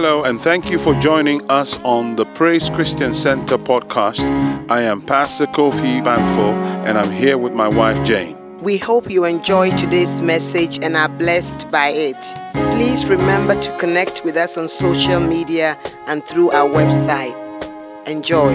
[0.00, 4.20] Hello, and thank you for joining us on the Praise Christian Center podcast.
[4.70, 6.54] I am Pastor Kofi Banfo,
[6.86, 8.36] and I'm here with my wife Jane.
[8.58, 12.32] We hope you enjoy today's message and are blessed by it.
[12.76, 15.76] Please remember to connect with us on social media
[16.06, 17.34] and through our website.
[18.06, 18.54] Enjoy.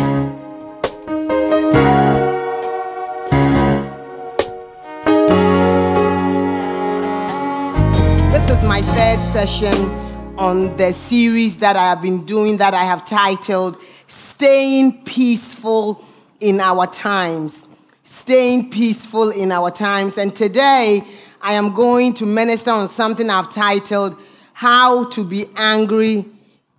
[8.31, 10.02] This is my third session
[10.37, 16.03] on the series that I have been doing that I have titled Staying Peaceful
[16.39, 17.67] in Our Times.
[18.03, 20.17] Staying Peaceful in Our Times.
[20.17, 21.03] And today
[21.41, 24.19] I am going to minister on something I've titled
[24.53, 26.25] How to Be Angry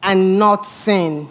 [0.03, 1.29] and Not Sin.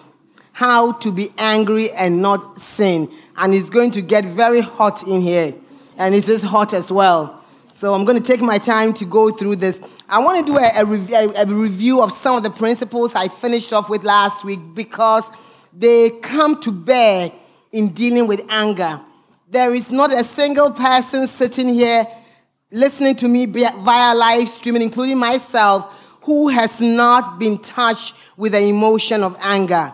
[0.54, 3.12] How to Be Angry and Not Sin.
[3.35, 5.54] And it's going to get very hot in here.
[5.98, 7.44] And it is hot as well.
[7.74, 9.82] So I'm going to take my time to go through this.
[10.13, 13.29] I want to do a, a, a, a review of some of the principles I
[13.29, 15.27] finished off with last week because
[15.75, 17.31] they come to bear
[17.71, 19.01] in dealing with anger.
[19.49, 22.05] There is not a single person sitting here
[22.69, 25.91] listening to me via live streaming, including myself,
[26.21, 29.91] who has not been touched with the emotion of anger.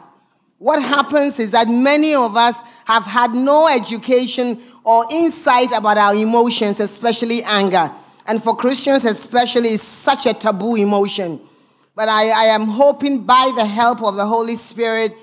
[0.57, 6.13] What happens is that many of us have had no education or insight about our
[6.13, 7.89] emotions, especially anger.
[8.29, 11.41] And for Christians, especially, it's such a taboo emotion.
[11.95, 15.15] But I, I, am hoping by the help of the Holy Spirit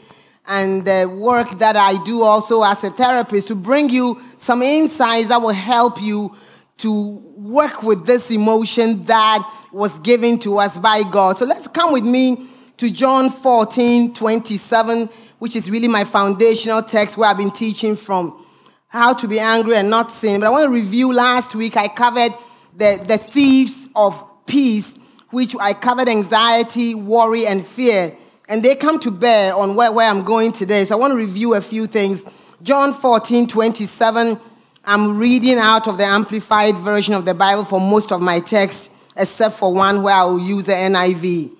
[0.45, 5.29] and the work that I do also as a therapist to bring you some insights
[5.29, 6.35] that will help you
[6.79, 11.39] to work with this emotion that was given to us by God.
[11.39, 12.49] So let's come with me
[12.79, 18.45] to John 14 27, which is really my foundational text where I've been teaching from
[18.89, 20.41] how to be angry and not sin.
[20.41, 22.33] But I want to review last week, I covered
[22.77, 24.95] the, the thieves of peace,
[25.31, 28.17] which I covered anxiety, worry, and fear.
[28.49, 30.85] And they come to bear on where, where I'm going today.
[30.85, 32.25] So I want to review a few things.
[32.63, 34.41] John 14, 27.
[34.85, 38.93] I'm reading out of the Amplified version of the Bible for most of my text,
[39.17, 41.51] except for one where I will use the NIV.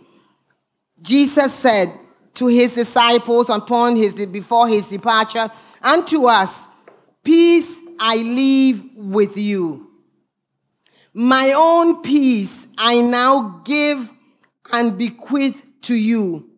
[1.03, 1.93] Jesus said
[2.35, 5.51] to his disciples upon his, before his departure,
[5.83, 6.67] and to us,
[7.27, 9.86] Peace I leave with you.
[11.19, 14.13] My own peace I now give
[14.71, 16.51] and bequeath to you.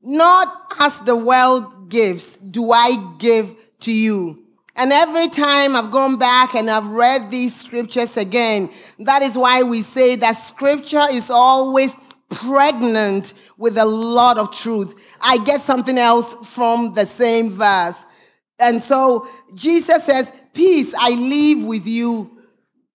[0.00, 4.44] Not as the world gives, do I give to you.
[4.76, 9.64] And every time I've gone back and I've read these scriptures again, that is why
[9.64, 11.92] we say that scripture is always
[12.30, 14.94] pregnant with a lot of truth.
[15.20, 18.06] I get something else from the same verse.
[18.60, 22.35] And so Jesus says, Peace I leave with you.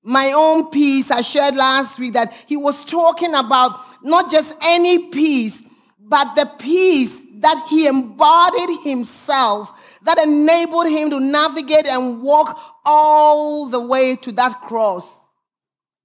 [0.03, 1.11] My own peace.
[1.11, 5.63] I shared last week that he was talking about not just any peace,
[5.99, 9.71] but the peace that he embodied himself
[10.03, 15.19] that enabled him to navigate and walk all the way to that cross,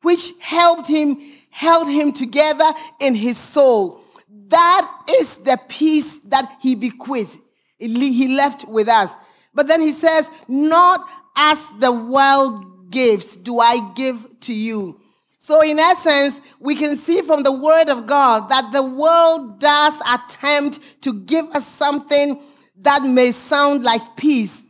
[0.02, 1.18] which helped him,
[1.50, 2.70] held him together
[3.00, 4.02] in his soul.
[4.48, 7.38] That is the peace that he bequeathed.
[7.78, 9.10] He left with us.
[9.54, 14.98] But then he says, Not as the world gives, do I give to you.
[15.38, 19.94] So, in essence, we can see from the word of God that the world does
[20.10, 22.40] attempt to give us something
[22.78, 24.64] that may sound like peace,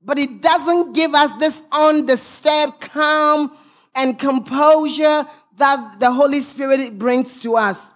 [0.00, 3.50] but it doesn't give us this undisturbed calm
[3.96, 7.92] and composure that the Holy Spirit brings to us.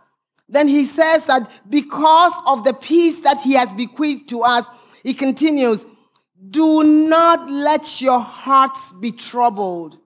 [0.49, 4.67] Then he says that because of the peace that he has bequeathed to us,
[5.05, 5.87] he continues,
[6.49, 9.99] do not let your hearts be troubled,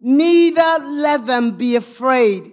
[0.00, 2.52] neither let them be afraid.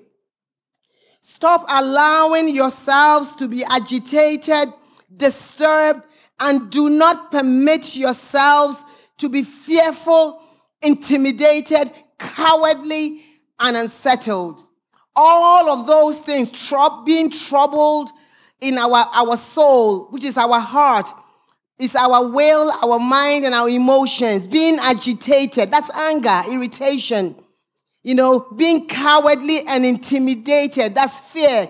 [1.22, 4.74] Stop allowing yourselves to be agitated,
[5.16, 6.02] disturbed,
[6.40, 8.84] and do not permit yourselves
[9.20, 10.42] to be fearful,
[10.82, 13.24] intimidated, cowardly,
[13.60, 14.66] and unsettled.
[15.16, 16.50] All of those things,
[17.06, 18.10] being troubled
[18.60, 21.08] in our, our soul, which is our heart,
[21.80, 24.46] it's our will, our mind, and our emotions.
[24.48, 27.36] Being agitated, that's anger, irritation.
[28.04, 31.70] You know, being cowardly and intimidated, that's fear.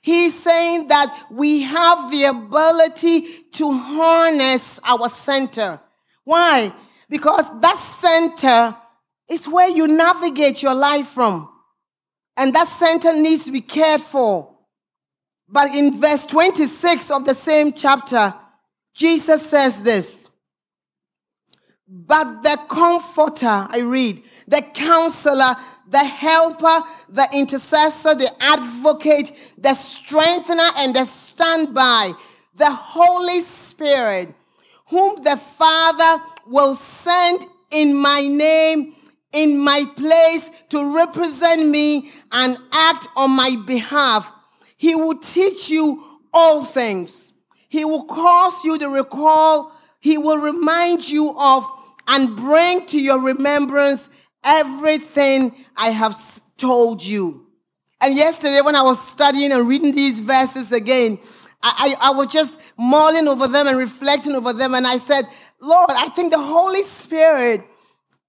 [0.00, 3.20] He's saying that we have the ability
[3.52, 5.80] to harness our center.
[6.24, 6.72] Why?
[7.08, 8.76] Because that center
[9.28, 11.48] is where you navigate your life from.
[12.36, 14.56] And that center needs to be cared for.
[15.48, 18.34] But in verse 26 of the same chapter,
[18.94, 20.30] Jesus says this.
[21.88, 25.56] But the comforter, I read, the counselor,
[25.88, 32.12] the helper, the intercessor, the advocate, the strengthener, and the standby,
[32.54, 34.34] the Holy Spirit,
[34.88, 38.94] whom the Father will send in my name,
[39.32, 44.30] in my place to represent me and act on my behalf.
[44.76, 47.31] He will teach you all things.
[47.72, 51.64] He will cause you to recall, he will remind you of
[52.06, 54.10] and bring to your remembrance
[54.44, 56.14] everything I have
[56.58, 57.46] told you.
[57.98, 61.18] And yesterday, when I was studying and reading these verses again,
[61.62, 64.74] I, I, I, was just mulling over them and reflecting over them.
[64.74, 65.24] And I said,
[65.58, 67.62] Lord, I think the Holy Spirit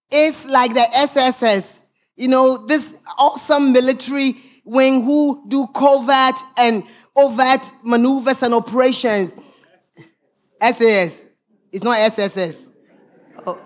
[0.10, 1.82] is like the SSS,
[2.16, 9.34] you know, this awesome military wing who do covert and overt maneuvers and operations.
[10.62, 11.24] SAS.
[11.72, 12.66] It's not SSS.
[13.46, 13.60] Oh.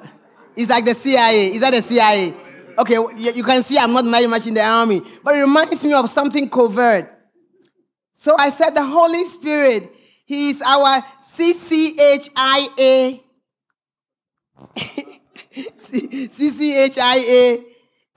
[0.56, 1.48] It's like the CIA.
[1.54, 2.34] Is that the CIA?
[2.80, 5.94] Okay, you can see I'm not very much in the army, but it reminds me
[5.94, 7.12] of something covert.
[8.14, 9.92] So I said the Holy Spirit,
[10.26, 11.04] He is our
[11.38, 13.22] CCHIA.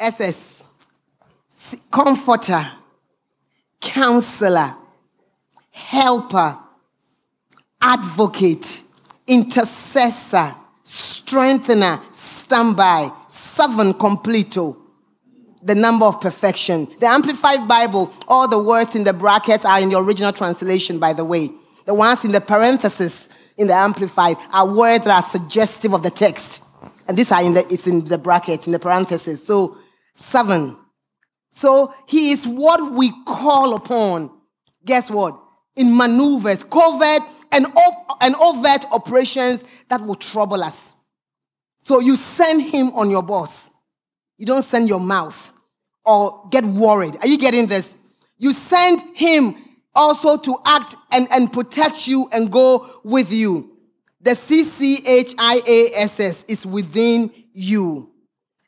[0.00, 0.64] CCHIASS.
[1.90, 2.66] Comforter,
[3.80, 4.74] counselor,
[5.90, 6.56] helper,
[7.81, 8.84] advocate,
[9.26, 10.54] intercessor,
[10.84, 14.76] strengthener, standby, seven completo,
[15.64, 16.87] the number of perfection.
[17.00, 21.12] The Amplified Bible, all the words in the brackets are in the original translation, by
[21.12, 21.50] the way.
[21.87, 26.10] The ones in the parenthesis in the Amplified are words that are suggestive of the
[26.10, 26.62] text.
[27.08, 29.44] And these are in the, it's in the brackets, in the parenthesis.
[29.44, 29.76] So,
[30.14, 30.76] seven.
[31.50, 34.31] So, he is what we call upon.
[34.84, 35.37] Guess what?
[35.76, 37.22] In maneuvers, covert
[37.52, 37.67] and,
[38.20, 40.94] and overt operations that will trouble us.
[41.82, 43.70] So you send him on your boss.
[44.37, 45.52] You don't send your mouth
[46.05, 47.17] or get worried.
[47.20, 47.94] Are you getting this?
[48.38, 49.56] You send him
[49.94, 53.76] also to act and, and protect you and go with you.
[54.20, 55.34] The CCHIASS
[56.49, 58.11] is within you.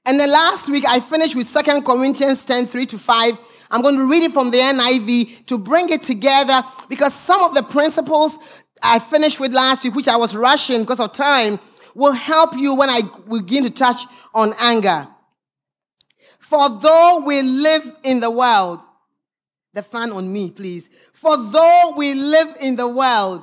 [0.05, 3.39] And then last week I finished with 2 Corinthians 10 3 to 5.
[3.73, 7.55] I'm going to read it from the NIV to bring it together because some of
[7.55, 8.37] the principles
[8.83, 11.59] I finished with last week, which I was rushing because of time,
[11.95, 14.03] will help you when I begin to touch
[14.35, 15.09] on anger.
[16.39, 18.81] For though we live in the world,
[19.73, 20.91] the fan on me, please.
[21.15, 23.43] For though we live in the world,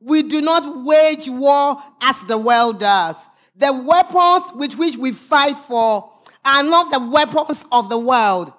[0.00, 3.16] we do not wage war as the world does.
[3.56, 6.12] The weapons with which we fight for
[6.44, 8.52] are not the weapons of the world.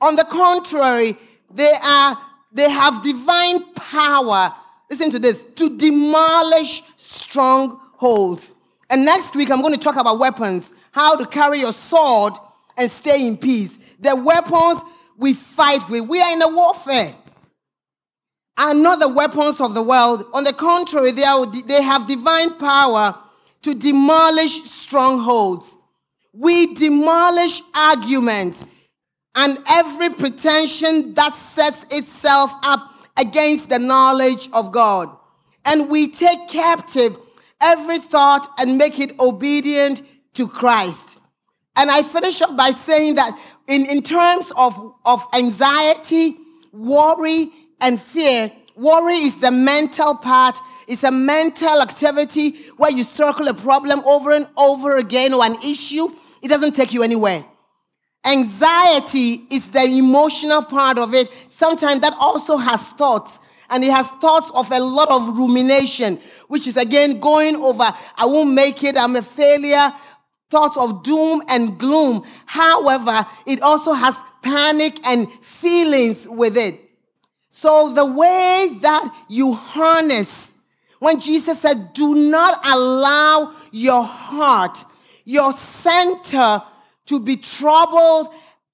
[0.00, 1.16] On the contrary,
[1.50, 2.18] they are
[2.52, 4.54] they have divine power.
[4.88, 8.54] Listen to this to demolish strongholds.
[8.88, 12.34] And next week, I'm going to talk about weapons, how to carry your sword
[12.76, 13.78] and stay in peace.
[13.98, 14.80] The weapons
[15.16, 17.14] we fight with, we are in a warfare,
[18.56, 20.26] are not the weapons of the world.
[20.32, 23.18] On the contrary, they, are, they have divine power
[23.62, 25.76] to demolish strongholds.
[26.32, 28.64] We demolish arguments
[29.34, 35.14] and every pretension that sets itself up against the knowledge of God.
[35.64, 37.16] And we take captive
[37.60, 40.02] every thought and make it obedient
[40.34, 41.20] to Christ.
[41.76, 46.36] And I finish up by saying that in, in terms of, of anxiety,
[46.72, 50.58] worry, and fear, worry is the mental part.
[50.86, 55.56] It's a mental activity where you circle a problem over and over again or an
[55.64, 56.08] issue.
[56.42, 57.44] It doesn't take you anywhere.
[58.24, 61.30] Anxiety is the emotional part of it.
[61.48, 63.38] Sometimes that also has thoughts,
[63.68, 68.26] and it has thoughts of a lot of rumination, which is again going over, I
[68.26, 69.92] won't make it, I'm a failure,
[70.50, 72.24] thoughts of doom and gloom.
[72.46, 76.80] However, it also has panic and feelings with it.
[77.50, 80.54] So the way that you harness,
[80.98, 84.84] when Jesus said, do not allow your heart,
[85.24, 86.62] your center
[87.06, 88.28] to be troubled,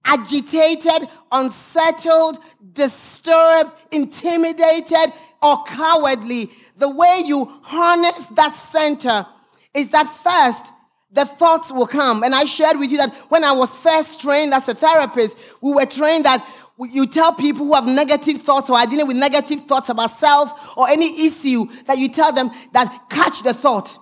[0.05, 2.39] agitated, unsettled,
[2.73, 9.27] disturbed, intimidated, or cowardly the way you harness that center
[9.75, 10.73] is that first,
[11.13, 12.23] the thoughts will come.
[12.23, 15.73] And I shared with you that when I was first trained as a therapist, we
[15.73, 16.45] were trained that
[16.79, 20.77] you tell people who have negative thoughts or are dealing with negative thoughts about self
[20.79, 23.99] or any issue that you tell them that catch the thought.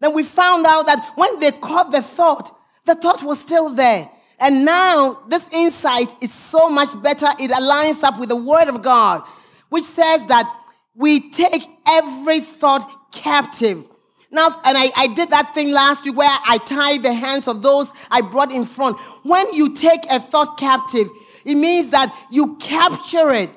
[0.00, 2.53] Then we found out that when they caught the thought,
[2.84, 4.10] the thought was still there.
[4.38, 7.26] And now this insight is so much better.
[7.38, 9.22] It aligns up with the word of God,
[9.68, 10.50] which says that
[10.94, 13.84] we take every thought captive.
[14.30, 17.62] Now, and I, I did that thing last week where I tied the hands of
[17.62, 18.98] those I brought in front.
[19.22, 21.08] When you take a thought captive,
[21.44, 23.50] it means that you capture it,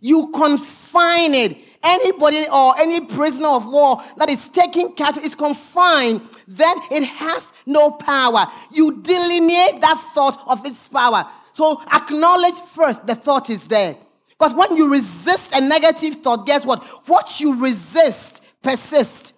[0.00, 1.56] you confine it.
[1.82, 7.52] Anybody or any prisoner of war that is taken captive is confined, then it has
[7.68, 8.46] no power.
[8.72, 11.26] You delineate that thought of its power.
[11.52, 13.96] So acknowledge first the thought is there.
[14.30, 16.82] Because when you resist a negative thought, guess what?
[17.08, 19.32] What you resist persists.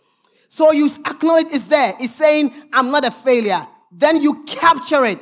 [0.49, 1.95] So you acknowledge it's there.
[1.99, 3.67] It's saying, I'm not a failure.
[3.91, 5.19] Then you capture it.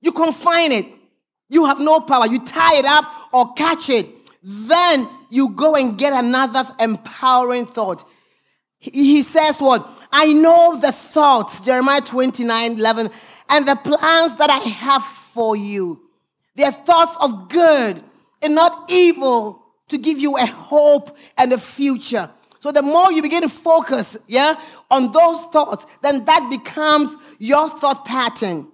[0.00, 0.86] You confine it.
[1.48, 2.26] You have no power.
[2.26, 4.06] You tie it up or catch it.
[4.42, 8.08] Then you go and get another empowering thought.
[8.78, 9.95] He says, What?
[10.18, 13.10] I know the thoughts, Jeremiah 29 11,
[13.50, 16.08] and the plans that I have for you.
[16.54, 18.02] They're thoughts of good
[18.40, 22.30] and not evil to give you a hope and a future.
[22.60, 24.58] So the more you begin to focus, yeah,
[24.90, 28.68] on those thoughts, then that becomes your thought pattern.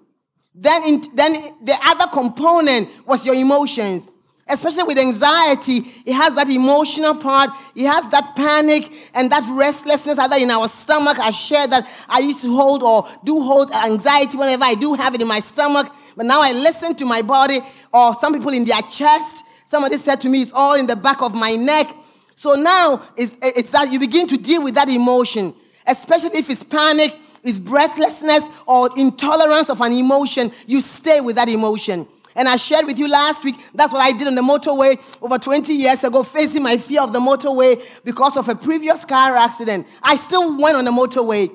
[0.54, 1.32] Then, in, then
[1.64, 4.06] the other component was your emotions.
[4.52, 10.18] Especially with anxiety, it has that emotional part, it has that panic and that restlessness
[10.18, 11.18] either in our stomach.
[11.18, 15.14] I shared that I used to hold or do hold anxiety whenever I do have
[15.14, 15.90] it in my stomach.
[16.16, 17.60] But now I listen to my body,
[17.92, 19.44] or some people in their chest.
[19.64, 21.88] Somebody said to me, it's all in the back of my neck.
[22.36, 25.54] So now it's, it's that you begin to deal with that emotion,
[25.86, 30.52] especially if it's panic, it's breathlessness, or intolerance of an emotion.
[30.66, 32.06] You stay with that emotion.
[32.34, 35.38] And I shared with you last week, that's what I did on the motorway over
[35.38, 39.86] 20 years ago, facing my fear of the motorway because of a previous car accident.
[40.02, 41.50] I still went on the motorway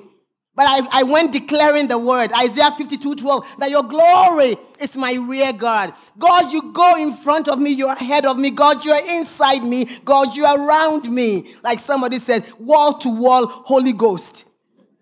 [0.58, 5.14] but I, I went declaring the word, Isaiah 52 12, that your glory is my
[5.14, 5.94] rear guard.
[6.18, 8.50] God, you go in front of me, you're ahead of me.
[8.50, 9.84] God, you are inside me.
[10.04, 11.54] God, you are around me.
[11.62, 14.46] Like somebody said, wall to wall, Holy Ghost.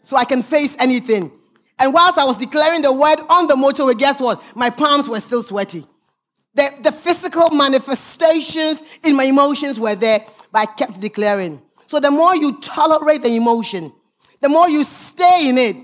[0.02, 1.32] So I can face anything.
[1.78, 4.42] And whilst I was declaring the word on the motorway, guess what?
[4.56, 5.86] My palms were still sweaty.
[6.54, 11.60] The, the physical manifestations in my emotions were there, but I kept declaring.
[11.86, 13.92] So the more you tolerate the emotion,
[14.40, 15.76] the more you stay in it,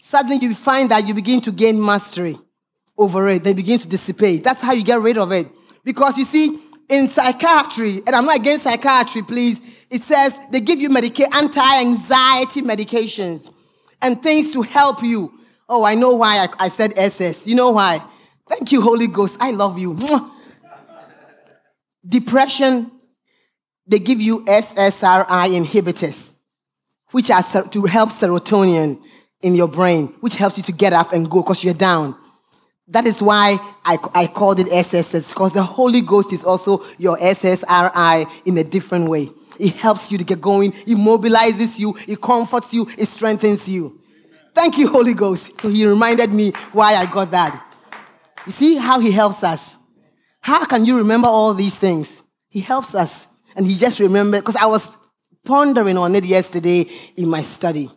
[0.00, 2.38] suddenly you find that you begin to gain mastery
[2.98, 3.44] over it.
[3.44, 4.42] They begin to dissipate.
[4.42, 5.48] That's how you get rid of it.
[5.84, 9.60] Because you see, in psychiatry, and I'm not against psychiatry, please,
[9.90, 13.52] it says they give you medica- anti-anxiety medications
[14.02, 15.32] and things to help you.
[15.68, 17.46] Oh, I know why I, I said SS.
[17.46, 18.02] You know why?
[18.48, 19.36] Thank you, Holy Ghost.
[19.40, 19.96] I love you.
[22.08, 22.92] Depression,
[23.86, 25.26] they give you SSRI
[25.64, 26.32] inhibitors
[27.16, 29.00] which are to help serotonin
[29.42, 32.16] in your brain, which helps you to get up and go because you're down.
[32.88, 37.16] That is why I, I called it SSS, because the Holy Ghost is also your
[37.16, 39.30] SSRI in a different way.
[39.58, 44.00] It helps you to get going, it mobilizes you, it comforts you, it strengthens you.
[44.56, 45.60] Thank you, Holy Ghost.
[45.60, 47.62] So he reminded me why I got that.
[48.46, 49.76] You see how he helps us.
[50.40, 52.22] How can you remember all these things?
[52.48, 53.28] He helps us.
[53.54, 54.96] And he just remembered, because I was
[55.44, 57.90] pondering on it yesterday in my study.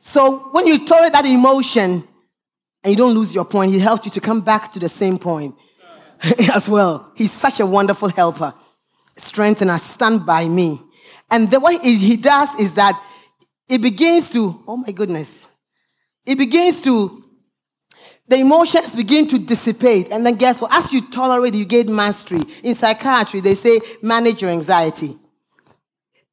[0.00, 2.08] So when you tolerate that emotion
[2.82, 5.18] and you don't lose your point, he helps you to come back to the same
[5.18, 5.56] point
[6.54, 7.12] as well.
[7.16, 8.54] He's such a wonderful helper.
[9.16, 10.80] Strengthen us, stand by me.
[11.30, 12.98] And the way he does is that
[13.68, 15.47] it begins to, oh my goodness,
[16.28, 17.24] it begins to,
[18.26, 20.12] the emotions begin to dissipate.
[20.12, 20.70] And then guess what?
[20.74, 22.42] As you tolerate, you gain mastery.
[22.62, 25.16] In psychiatry, they say manage your anxiety.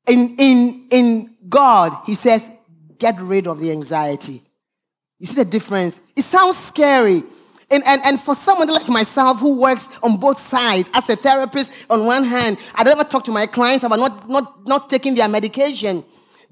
[0.06, 2.52] In, in, in God, He says,
[3.00, 4.44] get rid of the anxiety.
[5.18, 6.02] You see the difference?
[6.14, 7.24] It sounds scary.
[7.72, 11.72] And, and, and for someone like myself who works on both sides, as a therapist,
[11.90, 15.30] on one hand, I never talk to my clients about not, not, not taking their
[15.30, 16.04] medication.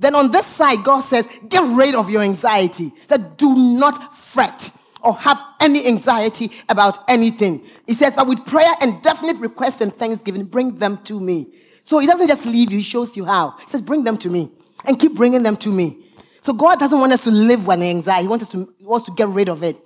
[0.03, 2.89] Then on this side, God says, get rid of your anxiety.
[2.89, 4.69] He said, do not fret
[5.01, 7.65] or have any anxiety about anything.
[7.87, 11.53] He says, but with prayer and definite requests and thanksgiving, bring them to me.
[11.85, 13.51] So he doesn't just leave you, he shows you how.
[13.61, 14.51] He says, Bring them to me
[14.85, 16.05] and keep bringing them to me.
[16.41, 19.05] So God doesn't want us to live with anxiety, he wants us to, he wants
[19.05, 19.77] to get rid of it.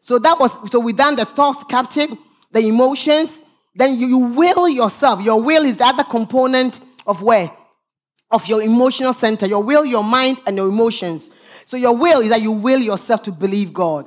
[0.00, 2.12] So that was, so we done the thoughts captive,
[2.50, 3.42] the emotions,
[3.76, 5.22] then you, you will yourself.
[5.22, 7.52] Your will is the other component of where?
[8.32, 9.46] Of your emotional center.
[9.46, 11.30] Your will, your mind, and your emotions.
[11.64, 14.06] So your will is that you will yourself to believe God.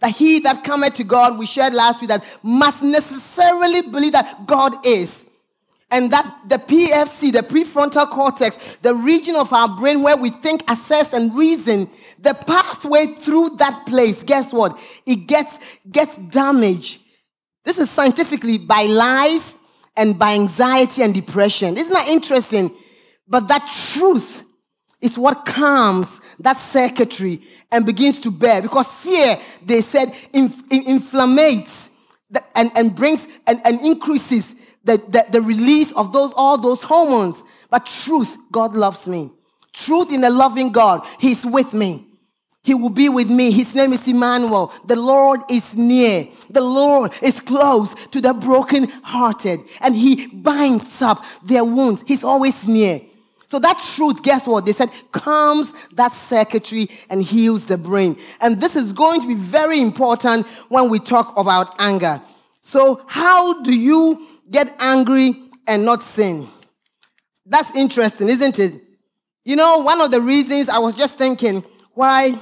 [0.00, 4.46] That he that cometh to God, we shared last week, that must necessarily believe that
[4.46, 5.26] God is
[5.94, 10.68] and that the PFC, the prefrontal cortex, the region of our brain where we think,
[10.68, 11.88] assess, and reason,
[12.18, 14.76] the pathway through that place, guess what?
[15.06, 15.58] It gets,
[15.90, 17.00] gets damaged.
[17.62, 19.56] This is scientifically by lies
[19.96, 21.76] and by anxiety and depression.
[21.76, 22.74] Isn't that interesting?
[23.26, 24.42] But that truth
[25.00, 28.62] is what calms that circuitry and begins to bear.
[28.62, 31.90] Because fear, they said, inf- inflammates
[32.54, 37.42] and, and brings and, and increases the, the, the release of those all those hormones.
[37.70, 39.30] But truth, God loves me.
[39.72, 42.06] Truth in the loving God, He's with me.
[42.62, 43.50] He will be with me.
[43.50, 44.72] His name is Emmanuel.
[44.86, 46.26] The Lord is near.
[46.48, 52.02] The Lord is close to the brokenhearted and he binds up their wounds.
[52.06, 53.02] He's always near.
[53.54, 54.66] So that truth, guess what?
[54.66, 58.16] They said calms that circuitry and heals the brain.
[58.40, 62.20] And this is going to be very important when we talk about anger.
[62.62, 66.48] So how do you get angry and not sin?
[67.46, 68.82] That's interesting, isn't it?
[69.44, 72.36] You know, one of the reasons I was just thinking why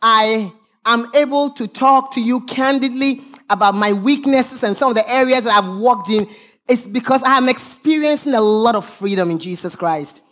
[0.00, 0.50] I
[0.86, 5.42] am able to talk to you candidly about my weaknesses and some of the areas
[5.42, 6.26] that I've walked in
[6.70, 10.24] is because I am experiencing a lot of freedom in Jesus Christ.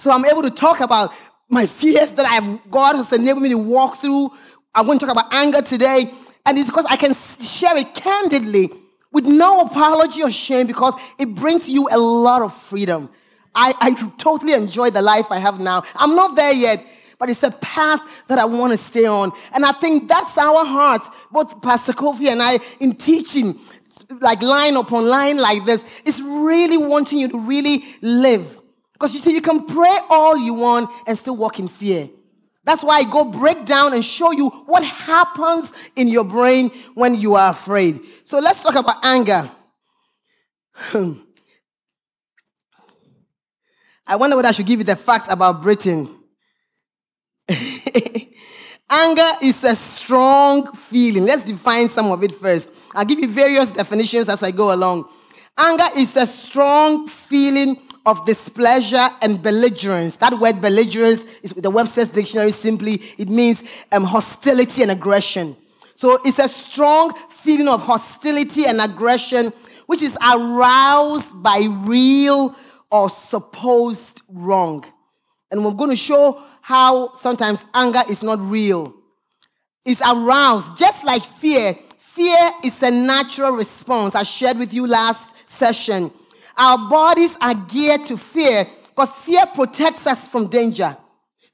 [0.00, 1.12] So I'm able to talk about
[1.50, 4.30] my fears that I've, God has enabled me to walk through.
[4.74, 6.10] I'm going to talk about anger today.
[6.46, 8.70] And it's because I can share it candidly
[9.12, 13.10] with no apology or shame because it brings you a lot of freedom.
[13.54, 15.82] I, I totally enjoy the life I have now.
[15.96, 16.82] I'm not there yet,
[17.18, 19.32] but it's a path that I want to stay on.
[19.52, 23.60] And I think that's our heart, both Pastor Kofi and I, in teaching,
[24.22, 28.59] like line upon line like this, is really wanting you to really live.
[29.00, 32.10] Because you see, you can pray all you want and still walk in fear.
[32.64, 37.14] That's why I go break down and show you what happens in your brain when
[37.14, 37.98] you are afraid.
[38.24, 39.50] So let's talk about anger.
[44.06, 46.14] I wonder what I should give you the facts about Britain.
[48.90, 51.24] Anger is a strong feeling.
[51.24, 52.70] Let's define some of it first.
[52.92, 55.08] I'll give you various definitions as I go along.
[55.56, 60.16] Anger is a strong feeling of displeasure and belligerence.
[60.16, 65.56] That word belligerence is the Webster's dictionary simply, it means um, hostility and aggression.
[65.94, 69.52] So it's a strong feeling of hostility and aggression
[69.86, 72.54] which is aroused by real
[72.90, 74.84] or supposed wrong.
[75.50, 78.94] And we're going to show how sometimes anger is not real.
[79.84, 81.74] It's aroused, just like fear.
[81.98, 84.14] Fear is a natural response.
[84.14, 86.12] I shared with you last session.
[86.60, 90.94] Our bodies are geared to fear because fear protects us from danger.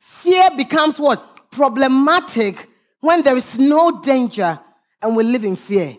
[0.01, 1.49] Fear becomes what?
[1.53, 2.69] Problematic
[3.01, 4.59] when there is no danger
[5.01, 5.97] and we live in fear.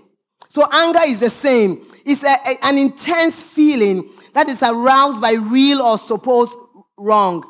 [0.49, 1.87] So anger is the same.
[2.05, 6.53] It's a, a, an intense feeling that is aroused by real or supposed
[6.97, 7.45] wrong.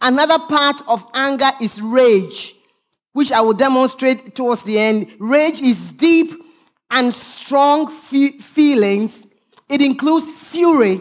[0.00, 2.54] Another part of anger is rage,
[3.12, 5.14] which I will demonstrate towards the end.
[5.18, 6.32] Rage is deep
[6.90, 9.21] and strong fe- feelings.
[9.72, 11.00] It includes fury,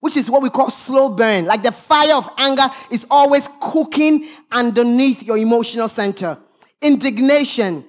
[0.00, 1.46] which is what we call slow burn.
[1.46, 6.38] Like the fire of anger is always cooking underneath your emotional center.
[6.82, 7.86] Indignation.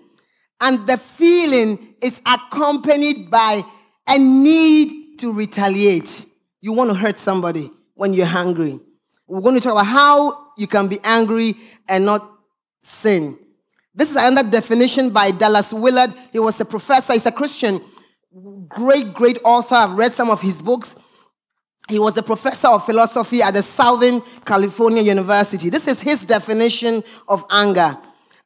[0.61, 3.65] And the feeling is accompanied by
[4.07, 6.25] a need to retaliate.
[6.61, 8.79] You want to hurt somebody when you're hungry.
[9.27, 11.55] We're going to talk about how you can be angry
[11.89, 12.31] and not
[12.81, 13.37] sin.
[13.93, 16.13] This is another definition by Dallas Willard.
[16.31, 17.81] He was a professor, he's a Christian,
[18.69, 19.75] great, great author.
[19.75, 20.95] I've read some of his books.
[21.89, 25.69] He was a professor of philosophy at the Southern California University.
[25.69, 27.97] This is his definition of anger.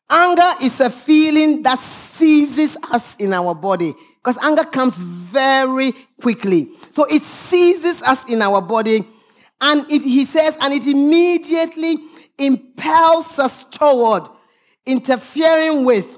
[0.10, 6.69] Anger is a feeling that seizes us in our body because anger comes very quickly.
[6.91, 9.00] So it seizes us in our body
[9.62, 11.98] and it, he says, and it immediately
[12.38, 14.24] impels us toward
[14.86, 16.14] interfering with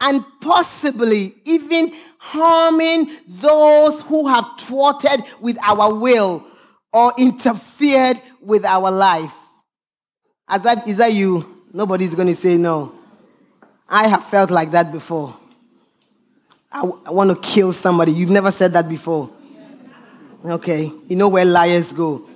[0.00, 6.44] and possibly even harming those who have thwarted with our will
[6.92, 9.34] or interfered with our life.
[10.48, 11.64] As that, is that you?
[11.72, 12.92] Nobody's going to say no.
[13.88, 15.36] I have felt like that before.
[16.70, 18.12] I, I want to kill somebody.
[18.12, 19.30] You've never said that before.
[20.44, 20.92] Okay.
[21.08, 22.28] You know where liars go.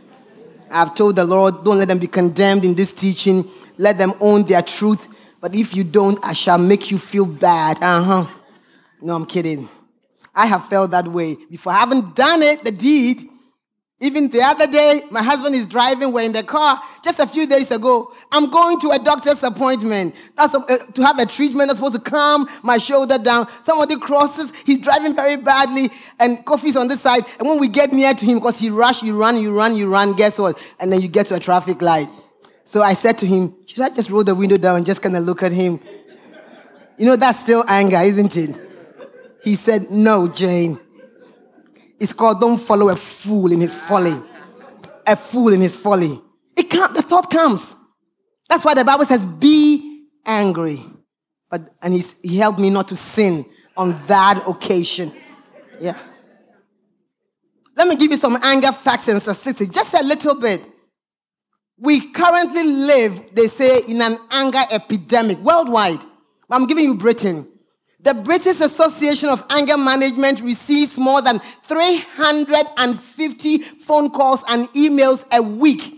[0.70, 3.48] I've told the Lord, don't let them be condemned in this teaching.
[3.76, 5.06] Let them own their truth.
[5.40, 7.82] But if you don't, I shall make you feel bad.
[7.82, 8.26] Uh huh.
[9.00, 9.68] No, I'm kidding.
[10.34, 11.72] I have felt that way before.
[11.72, 13.30] I haven't done it, the deed,
[14.02, 17.46] even the other day, my husband is driving, we're in the car just a few
[17.46, 18.14] days ago.
[18.32, 20.14] I'm going to a doctor's appointment.
[20.38, 23.46] That's a, uh, to have a treatment that's supposed to calm my shoulder down.
[23.62, 27.24] Somebody crosses, he's driving very badly, and Kofi's on this side.
[27.38, 29.92] And when we get near to him, because he rush, you run, you run, you
[29.92, 30.58] run, guess what?
[30.78, 32.08] And then you get to a traffic light.
[32.70, 35.16] So I said to him, Should I just roll the window down and just kind
[35.16, 35.80] of look at him?
[36.96, 38.56] You know, that's still anger, isn't it?
[39.42, 40.78] He said, No, Jane.
[41.98, 44.16] It's called don't follow a fool in his folly.
[45.04, 46.22] A fool in his folly.
[46.56, 47.74] It can't, the thought comes.
[48.48, 50.84] That's why the Bible says, be angry.
[51.50, 55.12] But and he's, he helped me not to sin on that occasion.
[55.80, 55.98] Yeah.
[57.76, 60.62] Let me give you some anger facts and statistics, just a little bit.
[61.80, 66.04] We currently live, they say, in an anger epidemic worldwide.
[66.50, 67.48] I'm giving you Britain.
[68.00, 75.42] The British Association of Anger Management receives more than 350 phone calls and emails a
[75.42, 75.94] week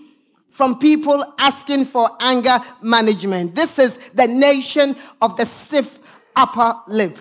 [0.51, 3.55] from people asking for anger management.
[3.55, 5.99] This is the nation of the stiff
[6.37, 7.18] upper lip.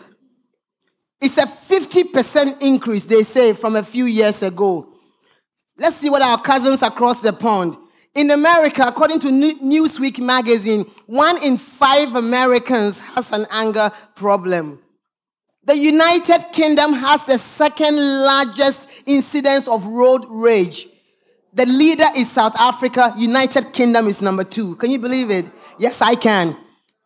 [1.19, 4.93] It's a 50% increase, they say, from a few years ago.
[5.77, 7.77] Let's see what our cousins across the pond.
[8.13, 14.79] In America, according to Newsweek magazine, one in five Americans has an anger problem.
[15.63, 20.89] The United Kingdom has the second largest incidence of road rage.
[21.53, 23.13] The leader is South Africa.
[23.17, 24.75] United Kingdom is number two.
[24.75, 25.45] Can you believe it?
[25.77, 26.57] Yes, I can.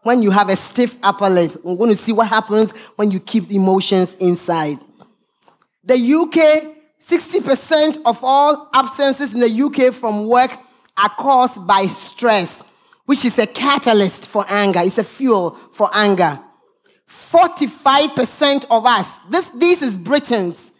[0.02, 3.20] When you have a stiff upper lip, we're going to see what happens when you
[3.20, 4.78] keep emotions inside.
[5.84, 10.52] The UK, 60% of all absences in the UK from work
[10.98, 12.64] are caused by stress,
[13.06, 14.80] which is a catalyst for anger.
[14.84, 16.40] It's a fuel for anger.
[17.08, 20.72] 45% of us, this, this is Britons,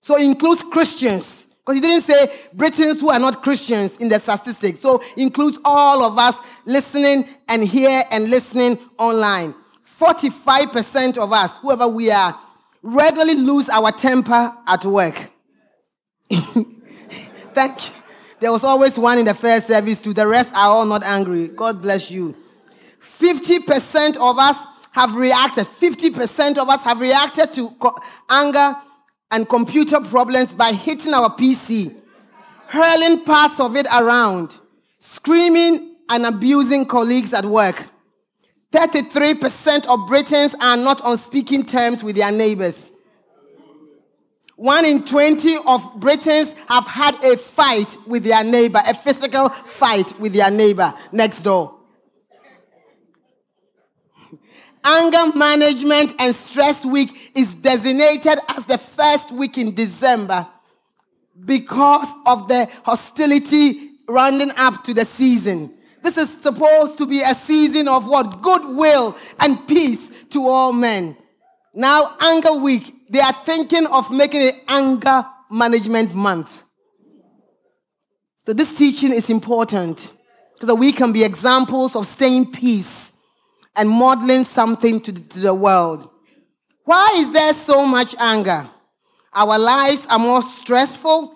[0.00, 1.46] so includes Christians.
[1.64, 4.80] Because he didn't say Britons who are not Christians in the statistics.
[4.80, 9.54] So includes all of us listening and here and listening online.
[9.98, 12.38] 45% of us, whoever we are,
[12.82, 15.30] regularly lose our temper at work.
[16.30, 18.03] Thank you.
[18.44, 20.12] There was always one in the first service, too.
[20.12, 21.48] The rest are all not angry.
[21.48, 22.36] God bless you.
[23.00, 24.58] 50% of us
[24.90, 25.64] have reacted.
[25.64, 27.74] 50% of us have reacted to
[28.28, 28.76] anger
[29.30, 31.96] and computer problems by hitting our PC,
[32.66, 34.58] hurling parts of it around,
[34.98, 37.82] screaming and abusing colleagues at work.
[38.72, 42.92] 33% of Britons are not on speaking terms with their neighbors.
[44.56, 50.18] One in 20 of Britons have had a fight with their neighbor, a physical fight
[50.20, 51.74] with their neighbor next door.
[54.84, 60.46] Anger Management and Stress Week is designated as the first week in December
[61.44, 65.72] because of the hostility rounding up to the season.
[66.02, 68.42] This is supposed to be a season of what?
[68.42, 71.16] Goodwill and peace to all men.
[71.72, 76.64] Now, Anger Week, they are thinking of making it Anger Management Month.
[78.46, 80.12] So, this teaching is important
[80.60, 83.12] so that we can be examples of staying peace
[83.76, 86.08] and modeling something to the, to the world.
[86.84, 88.68] Why is there so much anger?
[89.32, 91.34] Our lives are more stressful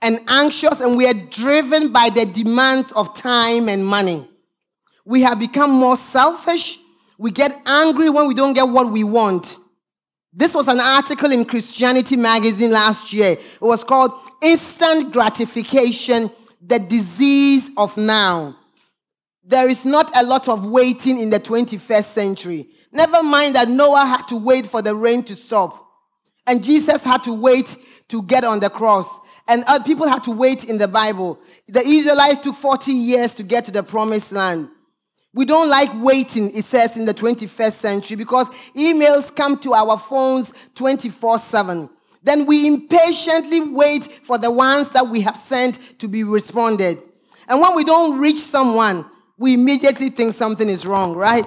[0.00, 4.28] and anxious, and we are driven by the demands of time and money.
[5.04, 6.78] We have become more selfish.
[7.18, 9.58] We get angry when we don't get what we want.
[10.36, 13.36] This was an article in Christianity Magazine last year.
[13.38, 16.28] It was called Instant Gratification
[16.60, 18.56] The Disease of Now.
[19.44, 22.66] There is not a lot of waiting in the 21st century.
[22.90, 25.86] Never mind that Noah had to wait for the rain to stop.
[26.48, 27.76] And Jesus had to wait
[28.08, 29.08] to get on the cross.
[29.46, 31.38] And other people had to wait in the Bible.
[31.68, 34.68] The Israelites took 40 years to get to the promised land.
[35.34, 39.98] We don't like waiting, it says in the 21st century, because emails come to our
[39.98, 41.90] phones 24 7.
[42.22, 46.98] Then we impatiently wait for the ones that we have sent to be responded.
[47.48, 49.04] And when we don't reach someone,
[49.36, 51.44] we immediately think something is wrong, right?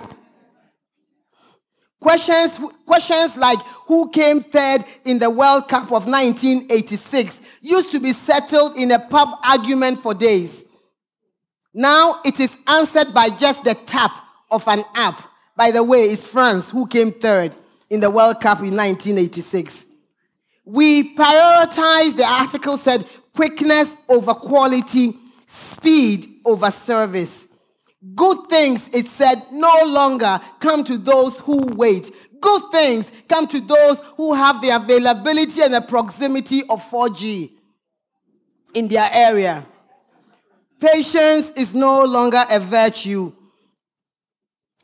[1.99, 8.13] Questions, questions like who came third in the World Cup of 1986 used to be
[8.13, 10.63] settled in a pub argument for days.
[11.77, 14.11] Now it is answered by just the tap
[14.49, 15.21] of an app.
[15.55, 17.55] By the way, it's France who came third
[17.91, 19.85] in the World Cup in 1986.
[20.65, 27.47] We prioritize, the article said, quickness over quality, speed over service.
[28.15, 32.09] Good things, it said, no longer come to those who wait.
[32.41, 37.51] Good things come to those who have the availability and the proximity of 4G
[38.73, 39.63] in their area.
[40.79, 43.33] Patience is no longer a virtue.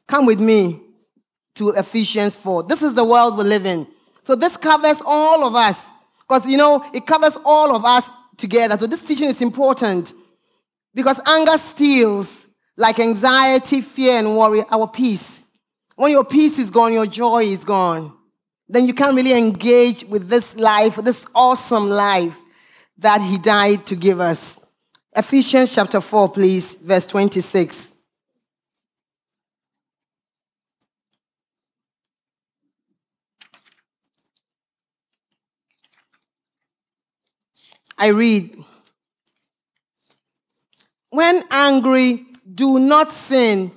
[0.08, 0.82] Come with me
[1.56, 2.63] to Ephesians 4.
[2.63, 3.88] This is the world we live in.
[4.23, 5.91] So this covers all of us.
[6.19, 8.77] Because, you know, it covers all of us together.
[8.77, 10.13] So this teaching is important.
[10.95, 15.43] Because anger steals like anxiety, fear, and worry, our peace.
[15.95, 18.13] When your peace is gone, your joy is gone.
[18.67, 22.39] Then you can't really engage with this life, this awesome life
[22.97, 24.60] that He died to give us.
[25.15, 27.93] Ephesians chapter 4, please, verse 26.
[37.97, 38.58] I read,
[41.12, 43.71] when angry, do not sin.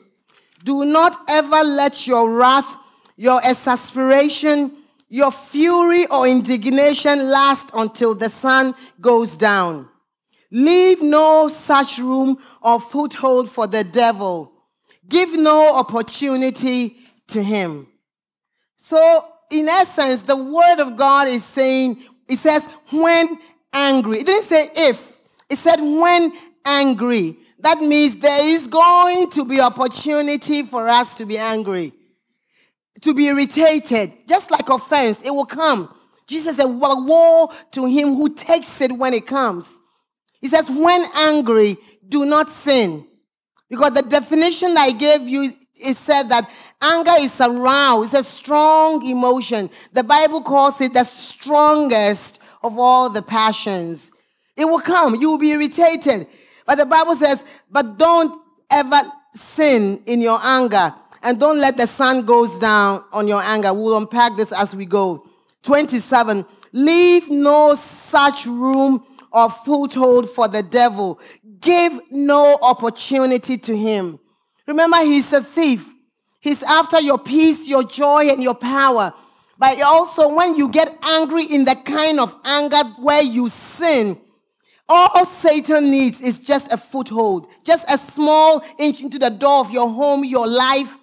[0.65, 2.77] Do not ever let your wrath,
[3.17, 4.73] your exasperation,
[5.09, 9.89] your fury or indignation last until the sun goes down.
[10.57, 14.51] Leave no such room or foothold for the devil.
[15.07, 16.97] Give no opportunity
[17.29, 17.87] to him.
[18.79, 23.39] So, in essence, the word of God is saying, it says, when
[23.71, 24.21] angry.
[24.21, 25.15] It didn't say if,
[25.51, 26.33] it said when
[26.65, 27.37] angry.
[27.59, 31.93] That means there is going to be opportunity for us to be angry,
[33.03, 35.21] to be irritated, just like offense.
[35.23, 35.95] It will come.
[36.27, 39.79] Jesus said, Woe to him who takes it when it comes.
[40.41, 41.77] He says, When angry,
[42.09, 43.07] do not sin.
[43.69, 45.51] Because the definition I gave you
[45.83, 46.49] is said that
[46.81, 49.71] anger is aroused, it's a strong emotion.
[49.93, 54.11] The Bible calls it the strongest of all the passions.
[54.57, 56.29] It will come, you will be irritated.
[56.67, 59.01] But the Bible says, but don't ever
[59.35, 63.73] sin in your anger and don't let the sun goes down on your anger.
[63.73, 65.27] We'll unpack this as we go.
[65.63, 66.45] 27.
[66.73, 69.05] Leave no such room
[69.37, 71.21] or foothold for the devil.
[71.61, 74.19] Give no opportunity to him.
[74.67, 75.87] Remember, he's a thief.
[76.41, 79.13] He's after your peace, your joy, and your power.
[79.59, 84.19] But also, when you get angry in the kind of anger where you sin,
[84.89, 89.71] all Satan needs is just a foothold, just a small inch into the door of
[89.71, 90.97] your home, your life,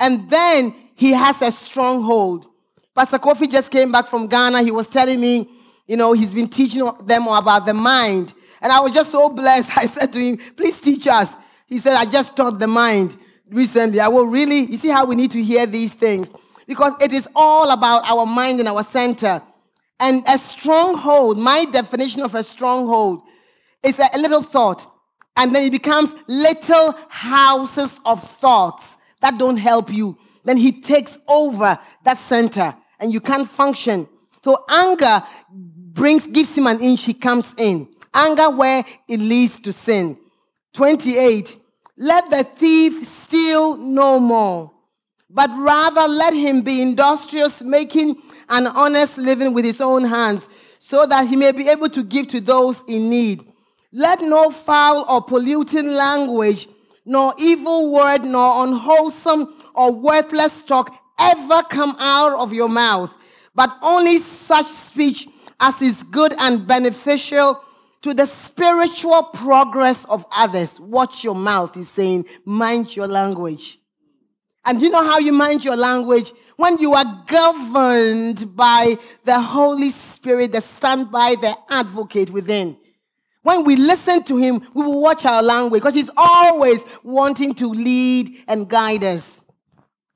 [0.00, 2.48] and then he has a stronghold.
[2.96, 4.62] Pastor Kofi just came back from Ghana.
[4.62, 5.48] He was telling me,
[5.90, 8.32] you know, he's been teaching them about the mind.
[8.62, 9.70] And I was just so blessed.
[9.76, 11.34] I said to him, please teach us.
[11.66, 13.98] He said, I just taught the mind recently.
[13.98, 16.30] I will really, you see how we need to hear these things?
[16.68, 19.42] Because it is all about our mind and our center.
[19.98, 23.22] And a stronghold, my definition of a stronghold
[23.82, 24.86] is a little thought.
[25.36, 30.16] And then it becomes little houses of thoughts that don't help you.
[30.44, 34.06] Then he takes over that center and you can't function.
[34.42, 35.22] So anger
[35.92, 37.88] brings, gives him an inch, he comes in.
[38.12, 40.18] Anger where it leads to sin.
[40.72, 41.58] 28.
[41.96, 44.72] Let the thief steal no more,
[45.28, 48.16] but rather let him be industrious, making
[48.48, 50.48] an honest living with his own hands,
[50.78, 53.44] so that he may be able to give to those in need.
[53.92, 56.68] Let no foul or polluting language,
[57.04, 63.14] nor evil word, nor unwholesome or worthless talk ever come out of your mouth,
[63.54, 65.28] but only such speech
[65.60, 67.62] as is good and beneficial
[68.02, 70.80] to the spiritual progress of others.
[70.80, 73.78] Watch your mouth, he's saying, mind your language.
[74.64, 76.32] And you know how you mind your language?
[76.60, 82.76] when you are governed by the Holy Spirit, the standby, the advocate within.
[83.42, 87.68] When we listen to him, we will watch our language because he's always wanting to
[87.68, 89.42] lead and guide us.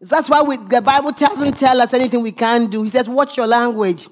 [0.03, 2.83] That's why we, the Bible doesn't tell us anything we can't do.
[2.83, 4.07] He says, watch your language.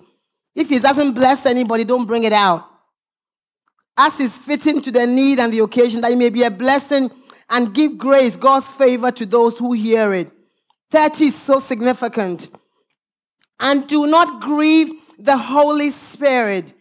[0.54, 2.68] If he doesn't bless anybody, don't bring it out.
[3.96, 7.10] As is fitting to the need and the occasion, that it may be a blessing
[7.50, 10.30] and give grace, God's favor to those who hear it.
[10.90, 12.50] 30 is so significant.
[13.60, 16.72] And do not grieve the Holy Spirit.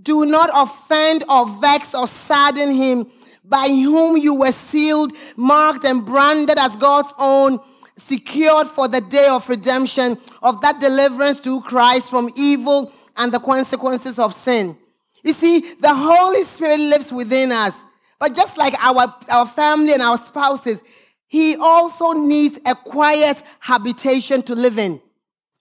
[0.00, 3.10] Do not offend or vex or sadden him
[3.44, 7.58] by whom you were sealed, marked, and branded as God's own,
[7.96, 13.40] secured for the day of redemption, of that deliverance through Christ from evil and the
[13.40, 14.76] consequences of sin.
[15.22, 17.74] You see, the Holy Spirit lives within us.
[18.18, 20.80] But just like our, our family and our spouses,
[21.26, 25.00] he also needs a quiet habitation to live in.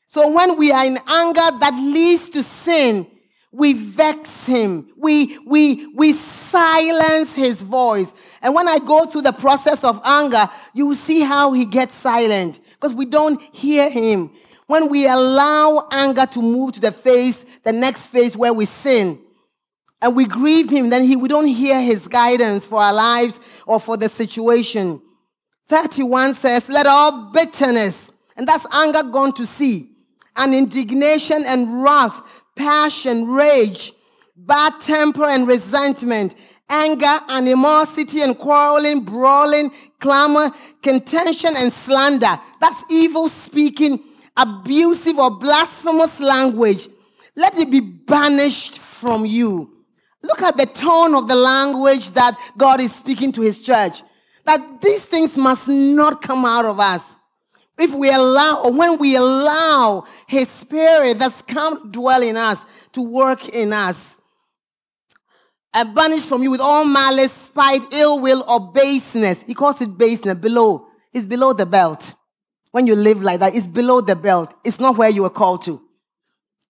[0.08, 3.06] So when we are in anger that leads to sin,
[3.52, 4.89] we vex him.
[4.96, 8.13] We, we, we silence his voice.
[8.41, 11.96] And when I go through the process of anger, you will see how he gets
[11.96, 14.32] silent because we don't hear him.
[14.67, 19.19] When we allow anger to move to the phase, the next phase where we sin,
[20.01, 23.80] and we grieve him, then he, we don't hear his guidance for our lives or
[23.80, 25.01] for the situation.
[25.67, 29.89] 31 says, Let all bitterness, and that's anger gone to sea,
[30.36, 32.21] and indignation and wrath,
[32.56, 33.93] passion, rage,
[34.36, 36.36] bad temper and resentment,
[36.69, 40.51] anger, animosity and quarreling, brawling, clamor,
[40.82, 42.39] contention and slander.
[42.62, 44.03] That's evil speaking,
[44.38, 46.88] abusive or blasphemous language.
[47.36, 49.73] Let it be banished from you.
[50.23, 54.02] Look at the tone of the language that God is speaking to his church
[54.47, 57.17] that these things must not come out of us.
[57.78, 63.04] If we allow, or when we allow His Spirit that's come dwell in us to
[63.04, 64.17] work in us.
[65.73, 69.43] and banish from you with all malice, spite, ill will, or baseness.
[69.45, 70.88] He calls it baseness, below.
[71.13, 72.15] It's below the belt.
[72.78, 74.54] When you live like that, it's below the belt.
[74.63, 75.82] It's not where you were called to,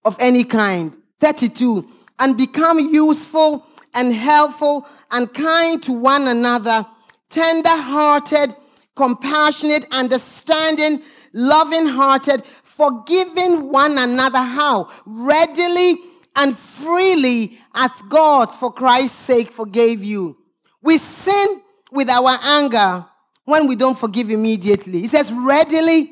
[0.06, 0.96] of any kind.
[1.20, 1.86] 32.
[2.17, 6.88] And become useful and helpful and kind to one another,
[7.28, 8.56] tender hearted,
[8.96, 11.02] compassionate, understanding,
[11.34, 14.38] loving hearted, forgiving one another.
[14.38, 14.89] How?
[15.06, 15.98] Readily
[16.38, 20.38] and freely as God, for Christ's sake, forgave you.
[20.82, 23.06] We sin with our anger
[23.47, 24.99] when we don't forgive immediately.
[24.99, 26.12] He says readily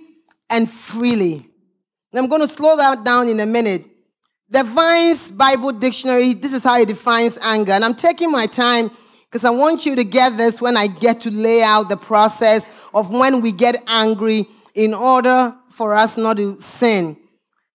[0.50, 1.46] and freely.
[2.14, 3.86] And I'm going to slow that down in a minute.
[4.50, 7.74] The Vine's Bible Dictionary, this is how it defines anger.
[7.74, 8.90] And I'm taking my time
[9.30, 12.70] because I want you to get this when I get to lay out the process
[12.94, 17.18] of when we get angry in order for us not to sin.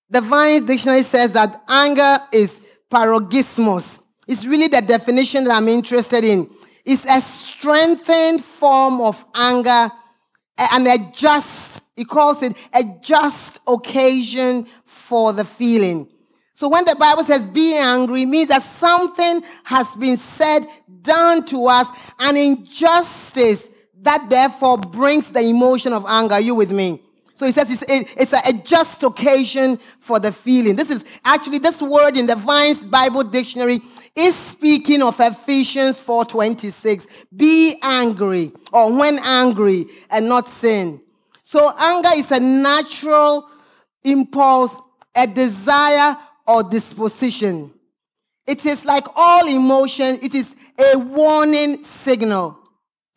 [0.09, 4.01] The Vine's dictionary says that anger is parorgismos.
[4.27, 6.49] It's really the definition that I'm interested in.
[6.85, 9.91] It's a strengthened form of anger
[10.57, 16.09] and a just, he calls it a just occasion for the feeling.
[16.55, 20.67] So when the Bible says be angry, means that something has been said,
[21.01, 21.89] done to us,
[22.19, 23.71] an injustice
[24.03, 26.35] that therefore brings the emotion of anger.
[26.35, 27.03] Are you with me?
[27.35, 30.77] So he says it's, it's a, a, just occasion for the feeling.
[30.77, 33.81] This is actually this word in the Vine's Bible Dictionary
[34.15, 37.07] is speaking of Ephesians 4:26.
[37.35, 41.01] Be angry, or when angry, and not sin.
[41.43, 43.49] So anger is a natural
[44.05, 44.75] impulse,
[45.15, 47.73] a desire or disposition.
[48.47, 52.59] It is like all emotion, it is a warning signal.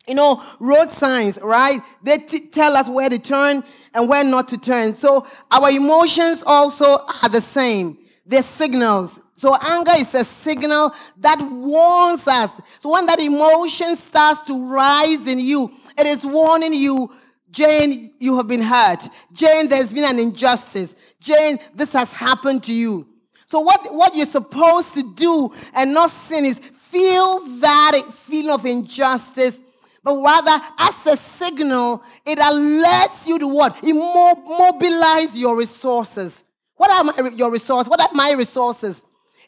[0.06, 1.80] You know, road signs, right?
[2.02, 4.94] They t- tell us where to turn and when not to turn.
[4.94, 7.98] So our emotions also are the same.
[8.26, 9.20] They're signals.
[9.36, 12.60] So anger is a signal that warns us.
[12.78, 17.12] So when that emotion starts to rise in you, it is warning you,
[17.50, 19.08] Jane, you have been hurt.
[19.32, 20.94] Jane, there's been an injustice.
[21.20, 23.08] Jane, this has happened to you.
[23.46, 28.66] So what, what you're supposed to do and not sin is feel that feeling of
[28.66, 29.60] injustice
[30.04, 33.82] but rather as a signal, it alerts you to what?
[33.82, 36.44] Immobilize your resources.
[36.76, 37.88] What are my, your resources?
[37.88, 39.02] What are my resources?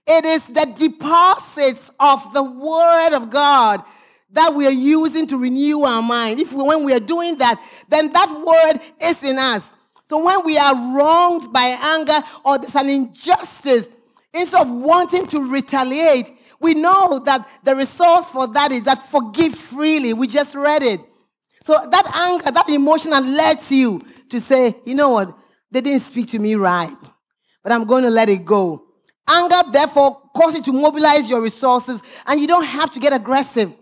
[0.07, 3.83] It is the deposits of the Word of God
[4.31, 6.41] that we are using to renew our mind.
[6.41, 9.73] If we, when we are doing that, then that Word is in us.
[10.09, 13.89] So when we are wronged by anger or there's an injustice,
[14.33, 19.55] instead of wanting to retaliate, we know that the resource for that is that forgive
[19.55, 20.13] freely.
[20.13, 21.01] We just read it.
[21.65, 25.37] So that anger, that emotion alerts you to say, you know what?
[25.73, 26.97] They didn't speak to me right,
[27.63, 28.86] but I'm going to let it go.
[29.29, 33.73] Anger, therefore, causes you to mobilize your resources, and you don't have to get aggressive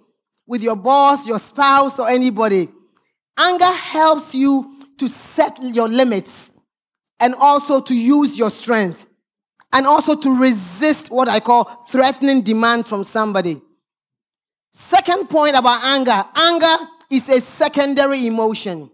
[0.47, 2.69] with your boss, your spouse, or anybody.
[3.37, 6.51] Anger helps you to set your limits
[7.21, 9.07] and also to use your strength
[9.73, 13.61] and also to resist what I call threatening demand from somebody.
[14.73, 16.77] Second point about anger anger
[17.11, 18.91] is a secondary emotion.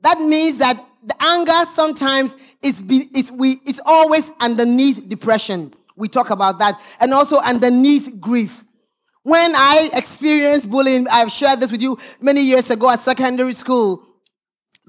[0.00, 2.82] That means that the anger sometimes is,
[3.14, 5.72] is, we, is always underneath depression.
[5.96, 6.80] We talk about that.
[7.00, 8.64] And also underneath grief.
[9.22, 14.06] When I experienced bullying, I've shared this with you many years ago at secondary school.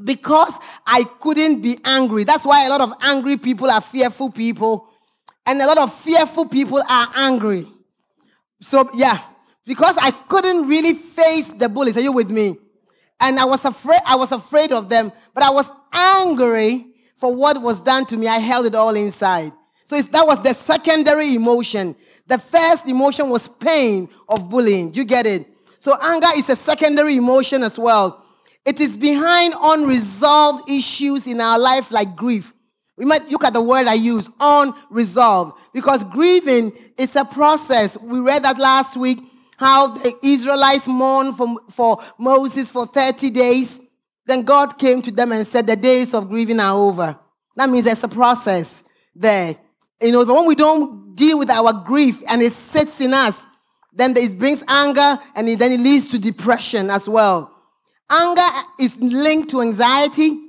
[0.04, 0.54] Because
[0.86, 2.24] I couldn't be angry.
[2.24, 4.88] That's why a lot of angry people are fearful people
[5.48, 7.66] and a lot of fearful people are angry.
[8.62, 9.20] So, yeah,
[9.66, 11.98] because I couldn't really face the bullies.
[11.98, 12.58] Are you with me?
[13.20, 17.62] And I was afraid, I was afraid of them, but I was angry for what
[17.62, 18.28] was done to me.
[18.28, 19.54] I held it all inside.
[19.88, 21.96] So that was the secondary emotion.
[22.28, 24.94] The first emotion was pain of bullying.
[24.94, 25.48] You get it?
[25.80, 28.26] So anger is a secondary emotion as well.
[28.66, 32.54] It is behind unresolved issues in our life like grief.
[32.98, 37.98] We might look at the word I use, unresolved, because grieving is a process.
[37.98, 39.20] We read that last week,
[39.56, 43.80] how the Israelites mourned for, for Moses for 30 days.
[44.26, 47.18] Then God came to them and said, The days of grieving are over.
[47.56, 48.84] That means there's a process
[49.16, 49.56] there.
[50.02, 53.46] You know, when we don't deal with our grief and it sits in us,
[53.94, 57.52] then it brings anger and then it leads to depression as well.
[58.10, 58.48] Anger
[58.80, 60.48] is linked to anxiety,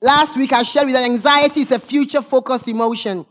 [0.00, 3.26] Last week I shared with you that anxiety is a future focused emotion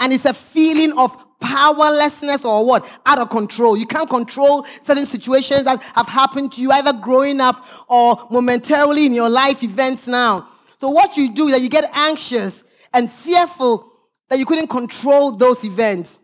[0.00, 2.88] and it's a feeling of powerlessness or what?
[3.04, 3.76] Out of control.
[3.76, 9.04] You can't control certain situations that have happened to you either growing up or momentarily
[9.04, 10.48] in your life events now.
[10.80, 13.92] So what you do is that you get anxious and fearful
[14.28, 16.18] that you couldn't control those events.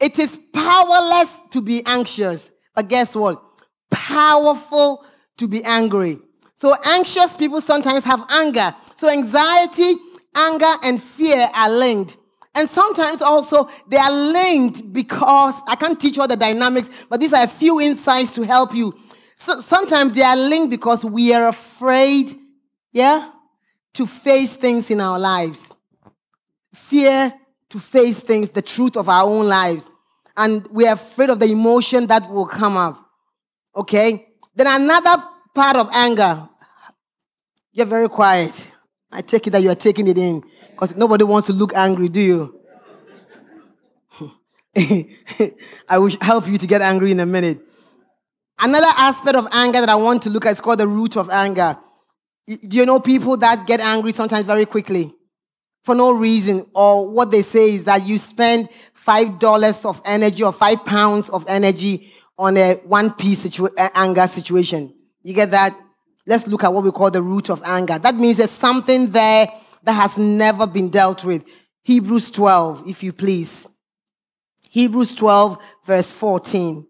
[0.00, 2.50] It is powerless to be anxious.
[2.74, 3.42] But guess what?
[3.90, 5.04] Powerful
[5.36, 6.18] to be angry.
[6.56, 8.74] So anxious people sometimes have anger.
[8.96, 9.94] So anxiety,
[10.34, 12.18] anger, and fear are linked.
[12.54, 17.20] And sometimes also they are linked because I can't teach you all the dynamics, but
[17.20, 18.94] these are a few insights to help you.
[19.36, 22.34] So sometimes they are linked because we are afraid,
[22.92, 23.30] yeah,
[23.94, 25.69] to face things in our lives.
[26.90, 27.32] Fear
[27.68, 29.88] to face things, the truth of our own lives.
[30.36, 32.98] And we're afraid of the emotion that will come up.
[33.76, 34.26] Okay?
[34.56, 35.22] Then another
[35.54, 36.48] part of anger.
[37.70, 38.72] You're very quiet.
[39.12, 40.42] I take it that you are taking it in.
[40.72, 42.60] Because nobody wants to look angry, do you?
[45.88, 47.60] I will help you to get angry in a minute.
[48.58, 51.30] Another aspect of anger that I want to look at is called the root of
[51.30, 51.78] anger.
[52.48, 55.14] Do you know people that get angry sometimes very quickly
[55.82, 56.66] for no reason?
[56.74, 61.28] Or what they say is that you spend five dollars of energy or five pounds
[61.28, 64.94] of energy on a one piece situa- anger situation.
[65.22, 65.78] You get that?
[66.26, 67.98] Let's look at what we call the root of anger.
[67.98, 69.48] That means there's something there
[69.82, 71.44] that has never been dealt with.
[71.82, 73.68] Hebrews 12, if you please.
[74.70, 76.86] Hebrews 12, verse 14.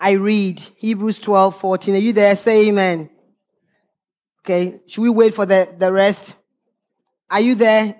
[0.00, 1.94] I read Hebrews 12, 14.
[1.94, 2.34] Are you there?
[2.34, 3.08] Say amen.
[4.44, 6.34] Okay, should we wait for the, the rest?
[7.30, 7.94] Are you there?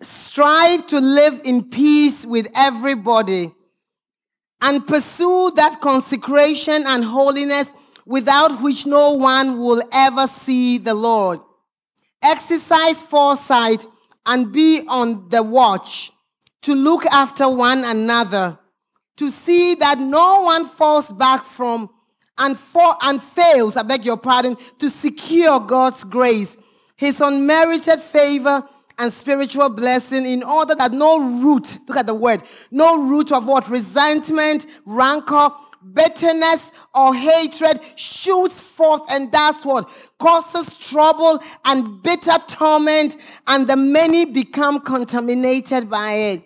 [0.00, 3.54] Strive to live in peace with everybody
[4.60, 7.72] and pursue that consecration and holiness
[8.04, 11.40] without which no one will ever see the Lord.
[12.22, 13.86] Exercise foresight
[14.26, 16.10] and be on the watch
[16.62, 18.58] to look after one another,
[19.16, 21.88] to see that no one falls back from
[22.40, 26.56] and, for, and fails, I beg your pardon, to secure God's grace,
[26.96, 28.66] His unmerited favor
[28.98, 33.46] and spiritual blessing in order that no root, look at the word, no root of
[33.46, 33.68] what?
[33.68, 35.50] Resentment, rancor,
[35.94, 39.88] bitterness, or hatred shoots forth, and that's what
[40.18, 43.16] causes trouble and bitter torment,
[43.46, 46.44] and the many become contaminated by it.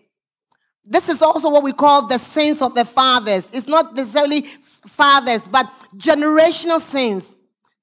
[0.86, 3.48] This is also what we call the sins of the fathers.
[3.52, 4.42] It's not necessarily
[4.86, 7.34] fathers, but generational sins.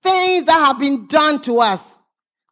[0.03, 1.97] Things that have been done to us.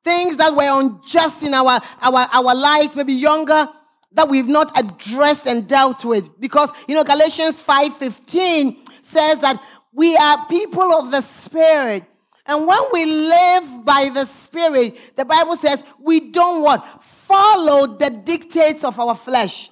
[0.04, 3.68] Things that were unjust in our, our, our life, maybe younger,
[4.14, 6.40] that we've not addressed and dealt with.
[6.40, 9.62] Because, you know, Galatians 5.15 says that
[9.94, 12.04] we are people of the Spirit.
[12.46, 17.04] And when we live by the Spirit, the Bible says we don't what?
[17.04, 19.70] Follow the dictates of our flesh.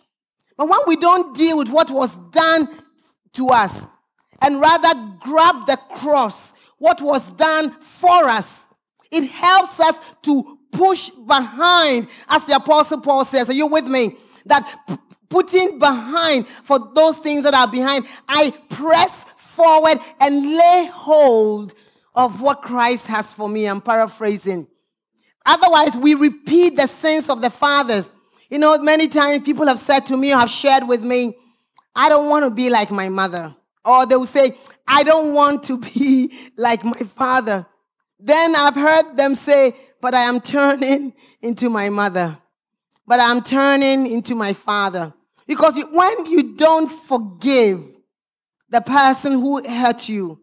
[0.57, 2.67] But when we don't deal with what was done
[3.33, 3.85] to us
[4.41, 8.67] and rather grab the cross, what was done for us,
[9.11, 13.49] it helps us to push behind, as the Apostle Paul says.
[13.49, 14.17] Are you with me?
[14.45, 14.97] That p-
[15.29, 21.73] putting behind for those things that are behind, I press forward and lay hold
[22.13, 23.65] of what Christ has for me.
[23.65, 24.67] I'm paraphrasing.
[25.45, 28.11] Otherwise, we repeat the sins of the fathers.
[28.49, 31.37] You know, many times people have said to me or have shared with me,
[31.95, 33.55] I don't want to be like my mother.
[33.87, 37.65] Or they will say, I don't want to be like my father.
[38.19, 42.37] Then I've heard them say, but I am turning into my mother.
[43.07, 45.13] But I'm turning into my father.
[45.47, 47.81] Because when you don't forgive
[48.69, 50.41] the person who hurt you,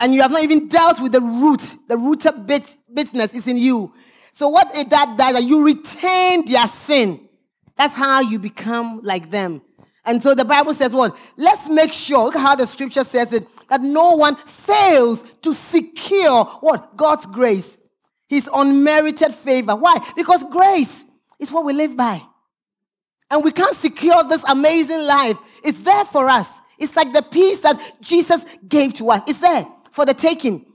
[0.00, 3.46] and you have not even dealt with the root, the root of bit, bitterness is
[3.46, 3.92] in you.
[4.32, 7.28] So what it that does that you retain their sin.
[7.76, 9.62] That's how you become like them.
[10.04, 11.16] And so the Bible says, what?
[11.36, 16.44] Let's make sure, look how the scripture says it, that no one fails to secure
[16.60, 16.96] what?
[16.96, 17.78] God's grace.
[18.28, 19.76] His unmerited favor.
[19.76, 19.98] Why?
[20.16, 21.04] Because grace
[21.38, 22.22] is what we live by.
[23.30, 25.36] And we can't secure this amazing life.
[25.62, 26.58] It's there for us.
[26.78, 29.22] It's like the peace that Jesus gave to us.
[29.28, 30.66] It's there for the taking.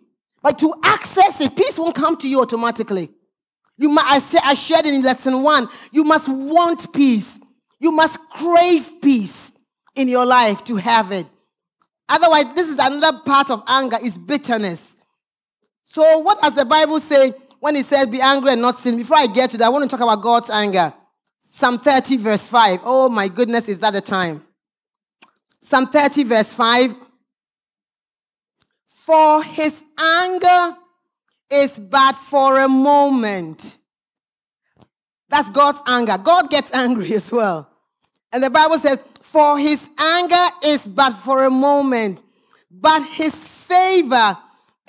[0.41, 3.09] But to access it, peace won't come to you automatically.
[3.77, 7.39] You must, I, say, I shared in lesson one, you must want peace.
[7.79, 9.51] You must crave peace
[9.95, 11.25] in your life to have it.
[12.07, 14.95] Otherwise, this is another part of anger is bitterness.
[15.83, 18.97] So what does the Bible say when it says be angry and not sin?
[18.97, 20.93] Before I get to that, I want to talk about God's anger.
[21.41, 22.81] Psalm 30 verse 5.
[22.83, 24.45] Oh my goodness, is that the time?
[25.61, 26.95] Psalm 30 verse 5.
[28.87, 30.77] For his anger
[31.49, 33.77] is but for a moment.
[35.35, 36.17] That's God's anger.
[36.17, 37.69] God gets angry as well.
[38.31, 42.21] And the Bible says, For his anger is but for a moment,
[42.71, 44.37] but his favor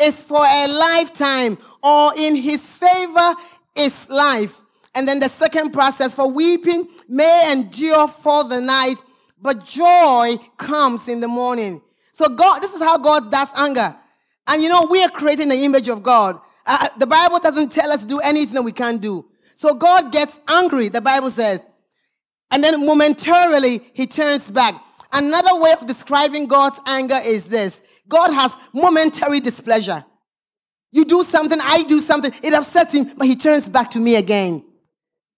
[0.01, 3.35] is for a lifetime, or in his favor
[3.75, 4.61] is life.
[4.95, 9.03] And then the second process for weeping may endure for the night,
[9.43, 11.83] but joy comes in the morning.
[12.13, 13.97] So God, this is how God does anger.
[14.47, 16.41] And you know, we are creating the image of God.
[16.65, 19.25] Uh, the Bible doesn't tell us to do anything that we can't do.
[19.57, 21.63] So God gets angry, the Bible says.
[22.51, 24.81] And then momentarily, he turns back.
[25.13, 30.05] Another way of describing God's anger is this God has momentary displeasure.
[30.93, 34.17] You do something, I do something, it upsets him, but he turns back to me
[34.17, 34.65] again.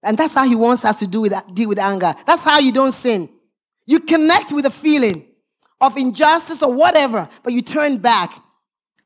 [0.03, 2.15] And that's how he wants us to do with, deal with anger.
[2.27, 3.29] That's how you don't sin.
[3.87, 5.27] You connect with a feeling
[5.81, 8.33] of injustice or whatever, but you turn back.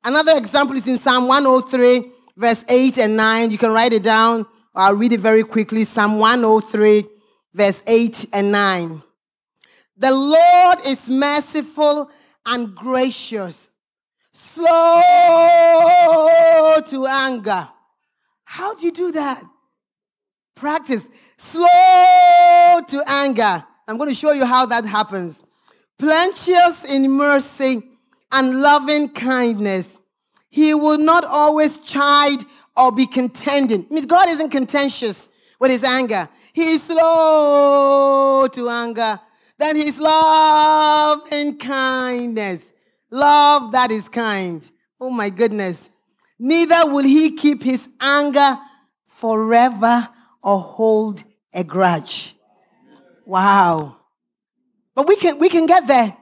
[0.05, 3.51] Another example is in Psalm 103, verse 8 and 9.
[3.51, 4.47] You can write it down.
[4.75, 5.85] I'll read it very quickly.
[5.85, 7.05] Psalm 103,
[7.53, 9.03] verse 8 and 9.
[9.97, 12.11] The Lord is merciful
[12.47, 13.71] and gracious,
[14.33, 14.71] slow
[16.89, 17.69] to anger.
[18.45, 19.45] How do you do that?
[20.55, 21.07] Practice.
[21.37, 23.65] Slow to anger.
[23.87, 25.43] I'm going to show you how that happens.
[25.99, 27.83] Plenteous in mercy
[28.31, 29.99] and loving kindness.
[30.51, 32.45] He will not always chide
[32.77, 33.87] or be contending.
[33.91, 36.29] Means God isn't contentious with his anger.
[36.53, 39.21] He's slow to anger.
[39.59, 42.73] Then his love and kindness.
[43.11, 44.69] Love that is kind.
[45.01, 45.89] Oh my goodness.
[46.39, 48.59] Neither will he keep his anger
[49.07, 50.09] forever
[50.43, 51.23] or hold
[51.55, 52.35] a grudge.
[53.25, 53.97] Wow.
[54.95, 56.17] But we can we can get there.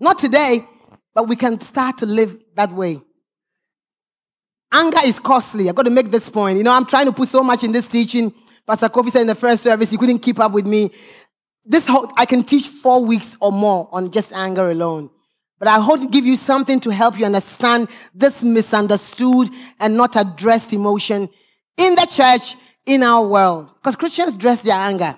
[0.00, 0.66] Not today,
[1.14, 3.02] but we can start to live that way.
[4.76, 5.70] Anger is costly.
[5.70, 6.58] I've got to make this point.
[6.58, 8.30] You know, I'm trying to put so much in this teaching.
[8.66, 10.90] Pastor Kofi said in the first service, you couldn't keep up with me.
[11.64, 15.08] This whole, I can teach four weeks or more on just anger alone.
[15.58, 19.48] But I hope to give you something to help you understand this misunderstood
[19.80, 21.30] and not addressed emotion
[21.78, 22.54] in the church,
[22.84, 23.72] in our world.
[23.76, 25.16] Because Christians dress their anger.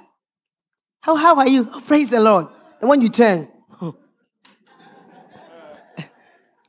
[1.01, 1.69] How, how are you?
[1.73, 2.47] Oh, praise the Lord.
[2.81, 3.49] And when you turn,
[3.81, 3.95] do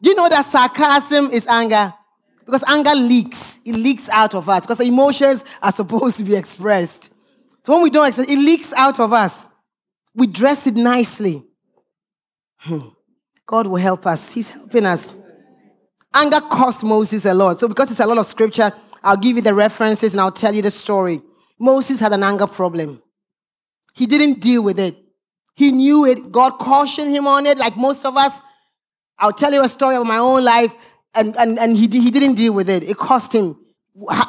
[0.01, 1.93] you know that sarcasm is anger?
[2.49, 3.59] Because anger leaks.
[3.63, 4.61] It leaks out of us.
[4.61, 7.13] Because emotions are supposed to be expressed.
[7.63, 9.47] So when we don't express, it leaks out of us.
[10.15, 11.43] We dress it nicely.
[12.57, 12.87] Hmm.
[13.45, 14.33] God will help us.
[14.33, 15.13] He's helping us.
[16.11, 17.59] Anger cost Moses a lot.
[17.59, 18.71] So because it's a lot of scripture,
[19.03, 21.21] I'll give you the references and I'll tell you the story.
[21.59, 22.99] Moses had an anger problem.
[23.93, 24.97] He didn't deal with it.
[25.53, 26.31] He knew it.
[26.31, 28.41] God cautioned him on it, like most of us.
[29.19, 30.73] I'll tell you a story of my own life
[31.15, 32.83] and, and, and he, he didn't deal with it.
[32.83, 33.57] It cost him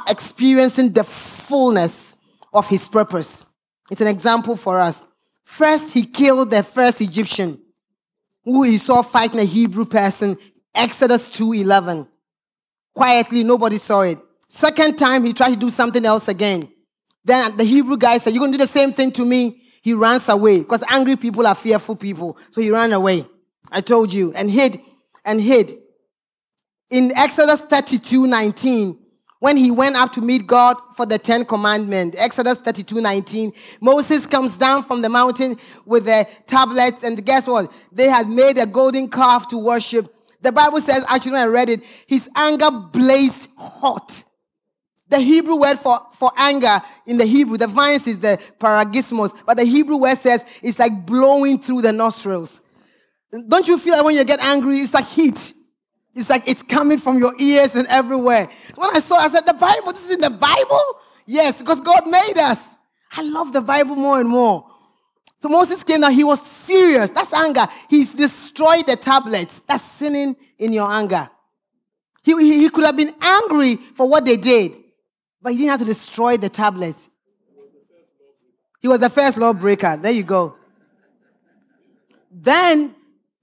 [0.08, 2.16] experiencing the fullness
[2.52, 3.46] of his purpose.
[3.90, 5.04] It's an example for us.
[5.44, 7.60] First, he killed the first Egyptian
[8.44, 10.36] who he saw fighting a Hebrew person,
[10.74, 12.08] Exodus 2.11.
[12.94, 14.18] Quietly, nobody saw it.
[14.48, 16.68] Second time, he tried to do something else again.
[17.24, 19.62] Then the Hebrew guy said, You're going to do the same thing to me?
[19.82, 22.38] He runs away because angry people are fearful people.
[22.50, 23.26] So he ran away.
[23.70, 24.80] I told you, and hid
[25.24, 25.72] and hid
[26.90, 28.98] in Exodus 32 19,
[29.38, 34.26] when he went up to meet God for the Ten Commandments, Exodus 32 19, Moses
[34.26, 37.72] comes down from the mountain with the tablets, and guess what?
[37.92, 40.14] They had made a golden calf to worship.
[40.42, 44.24] The Bible says, actually, when I read it, his anger blazed hot.
[45.08, 49.56] The Hebrew word for, for anger in the Hebrew, the Vine's is the parorgismos, but
[49.56, 52.60] the Hebrew word says it's like blowing through the nostrils.
[53.48, 55.54] Don't you feel like when you get angry, it's like heat?
[56.14, 58.48] It's like it's coming from your ears and everywhere.
[58.74, 60.82] When I saw, I said, The Bible, this is in the Bible?
[61.26, 62.58] Yes, because God made us.
[63.12, 64.66] I love the Bible more and more.
[65.40, 67.10] So Moses came now, he was furious.
[67.10, 67.66] That's anger.
[67.88, 69.62] He's destroyed the tablets.
[69.66, 71.30] That's sinning in your anger.
[72.22, 74.76] He, he, he could have been angry for what they did,
[75.40, 77.08] but he didn't have to destroy the tablets.
[78.80, 79.96] He was the first lawbreaker.
[79.96, 80.56] There you go.
[82.30, 82.94] Then,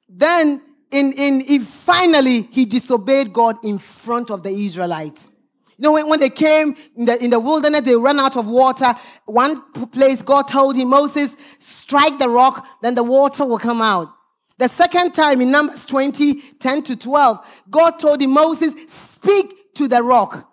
[0.08, 0.62] then
[0.92, 5.30] in, in, in finally he disobeyed God in front of the Israelites.
[5.78, 8.48] You know, when, when they came in the, in the wilderness, they ran out of
[8.48, 8.96] water.
[9.26, 9.62] One
[9.92, 14.10] place God told him, Moses, strike the rock, then the water will come out.
[14.58, 19.88] The second time in Numbers 20, 10 to 12, God told him, Moses, speak to
[19.88, 20.52] the rock.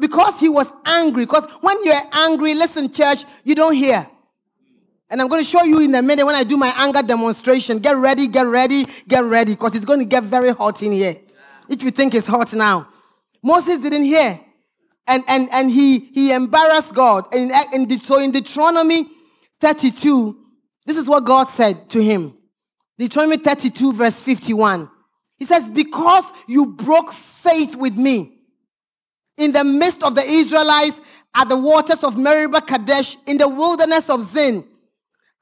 [0.00, 1.26] Because he was angry.
[1.26, 4.08] Because when you're angry, listen, church, you don't hear.
[5.10, 7.78] And I'm going to show you in a minute when I do my anger demonstration.
[7.78, 11.16] Get ready, get ready, get ready, because it's going to get very hot in here.
[11.68, 12.88] If you think it's hot now.
[13.42, 14.40] Moses didn't hear.
[15.06, 17.32] And, and, and he, he embarrassed God.
[17.34, 19.08] And, and so in Deuteronomy
[19.60, 20.38] 32,
[20.84, 22.36] this is what God said to him.
[22.98, 24.90] Deuteronomy 32, verse 51.
[25.36, 28.40] He says, Because you broke faith with me
[29.38, 31.00] in the midst of the Israelites,
[31.34, 34.64] at the waters of Meribah Kadesh in the wilderness of Zin.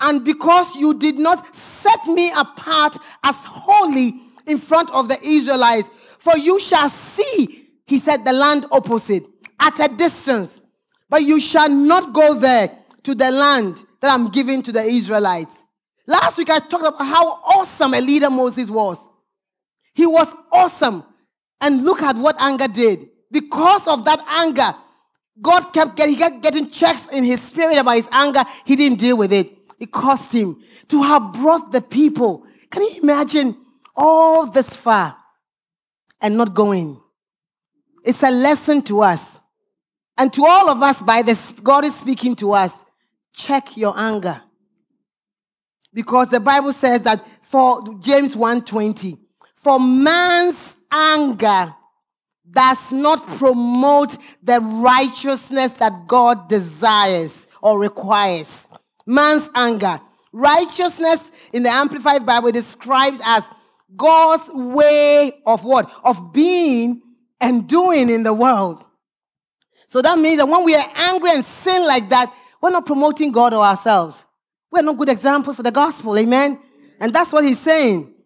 [0.00, 5.88] And because you did not set me apart as holy in front of the Israelites,
[6.18, 9.24] for you shall see, he said, the land opposite
[9.58, 10.60] at a distance,
[11.08, 12.70] but you shall not go there
[13.04, 15.62] to the land that I'm giving to the Israelites.
[16.06, 18.98] Last week I talked about how awesome a leader Moses was.
[19.94, 21.04] He was awesome.
[21.60, 23.08] And look at what anger did.
[23.30, 24.76] Because of that anger,
[25.40, 28.44] God kept getting, getting checks in his spirit about his anger.
[28.64, 29.52] He didn't deal with it.
[29.78, 32.46] It cost him to have brought the people.
[32.70, 33.56] Can you imagine
[33.94, 35.16] all this far
[36.20, 37.00] and not going?
[38.04, 39.40] It's a lesson to us.
[40.18, 42.84] And to all of us, by this, God is speaking to us.
[43.34, 44.40] Check your anger.
[45.92, 49.18] Because the Bible says that for James 1:20,
[49.56, 51.74] for man's anger
[52.50, 58.68] does not promote the righteousness that God desires or requires.
[59.06, 60.00] Man's anger.
[60.32, 63.44] Righteousness in the Amplified Bible described as
[63.96, 65.90] God's way of what?
[66.04, 67.00] Of being
[67.40, 68.84] and doing in the world.
[69.88, 73.32] So that means that when we are angry and sin like that, we're not promoting
[73.32, 74.26] God or ourselves.
[74.70, 76.18] We're not good examples for the gospel.
[76.18, 76.58] Amen.
[77.00, 78.16] And that's what he's saying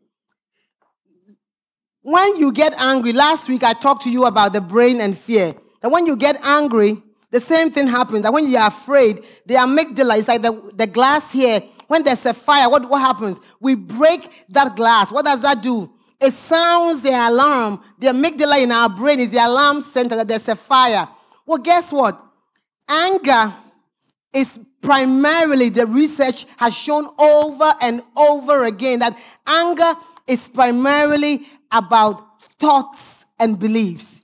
[2.02, 5.54] when you get angry, last week I talked to you about the brain and fear.
[5.82, 8.22] That when you get angry, the same thing happens.
[8.22, 11.62] That when you are afraid, the amygdala is like the, the glass here.
[11.86, 13.40] When there's a fire, what, what happens?
[13.60, 15.10] We break that glass.
[15.10, 15.92] What does that do?
[16.20, 17.82] It sounds the alarm.
[17.98, 21.08] The amygdala in our brain is the alarm center that there's a fire.
[21.46, 22.20] Well, guess what?
[22.88, 23.54] Anger
[24.32, 29.94] is primarily, the research has shown over and over again that anger
[30.26, 34.20] is primarily about thoughts and beliefs.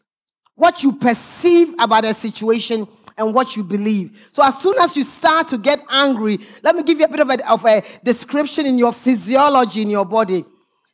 [0.54, 2.88] What you perceive about a situation
[3.18, 4.28] and what you believe.
[4.32, 7.20] So as soon as you start to get angry, let me give you a bit
[7.20, 10.44] of a, of a description in your physiology in your body.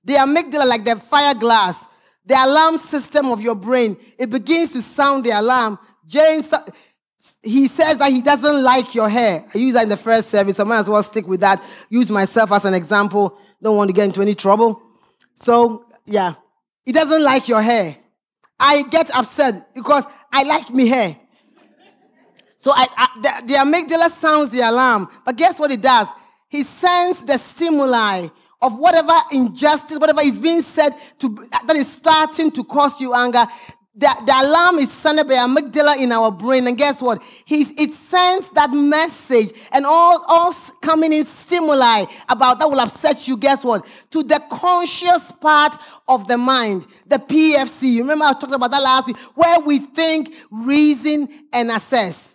[0.05, 1.87] The amygdala, like the fire glass,
[2.25, 5.79] the alarm system of your brain, it begins to sound the alarm.
[6.07, 6.53] James,
[7.43, 9.45] he says that he doesn't like your hair.
[9.55, 11.63] I use that in the first service, I might as well stick with that.
[11.89, 13.39] Use myself as an example.
[13.61, 14.81] Don't want to get into any trouble.
[15.37, 16.35] So, yeah.
[16.85, 17.97] He doesn't like your hair.
[18.59, 21.17] I get upset because I like me hair.
[22.63, 25.09] So I, I, the, the amygdala sounds the alarm.
[25.25, 26.07] But guess what it does?
[26.49, 28.29] He sends the stimuli
[28.61, 31.29] of whatever injustice, whatever is being said to,
[31.67, 33.47] that is starting to cause you anger
[33.95, 36.67] the, the alarm is sounded by amygdala in our brain.
[36.67, 37.23] And guess what?
[37.45, 43.29] He's, it sends that message and all, all coming in stimuli about that will upset
[43.29, 43.37] you.
[43.37, 43.87] Guess what?
[44.13, 45.77] To the conscious part
[46.09, 47.99] of the mind, the PFC.
[47.99, 52.32] Remember I talked about that last week, where we think, reason, and assess.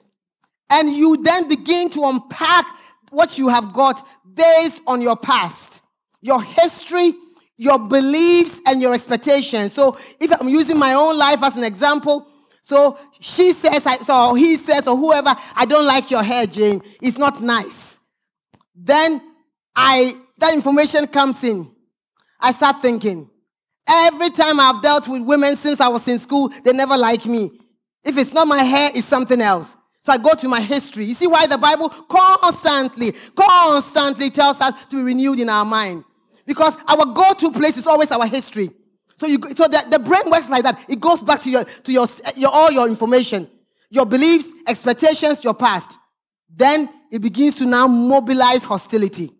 [0.70, 2.66] And you then begin to unpack
[3.10, 5.82] what you have got based on your past,
[6.22, 7.14] your history,
[7.58, 9.74] your beliefs and your expectations.
[9.74, 12.28] So if I'm using my own life as an example,
[12.62, 16.82] so she says, so he says, or whoever, I don't like your hair, Jane.
[17.02, 17.98] It's not nice.
[18.76, 19.22] Then
[19.74, 21.72] I, that information comes in.
[22.40, 23.30] I start thinking.
[23.88, 27.58] Every time I've dealt with women since I was in school, they never like me.
[28.04, 29.77] If it's not my hair, it's something else.
[30.08, 31.04] So I go to my history.
[31.04, 36.06] You see why the Bible constantly, constantly tells us to be renewed in our mind.
[36.46, 38.72] Because our go-to place is always our history.
[39.20, 40.80] So, you, so the, the brain works like that.
[40.88, 43.50] It goes back to your, to your, your, all your information,
[43.90, 46.00] your beliefs, expectations, your past.
[46.56, 49.34] Then it begins to now mobilize hostility.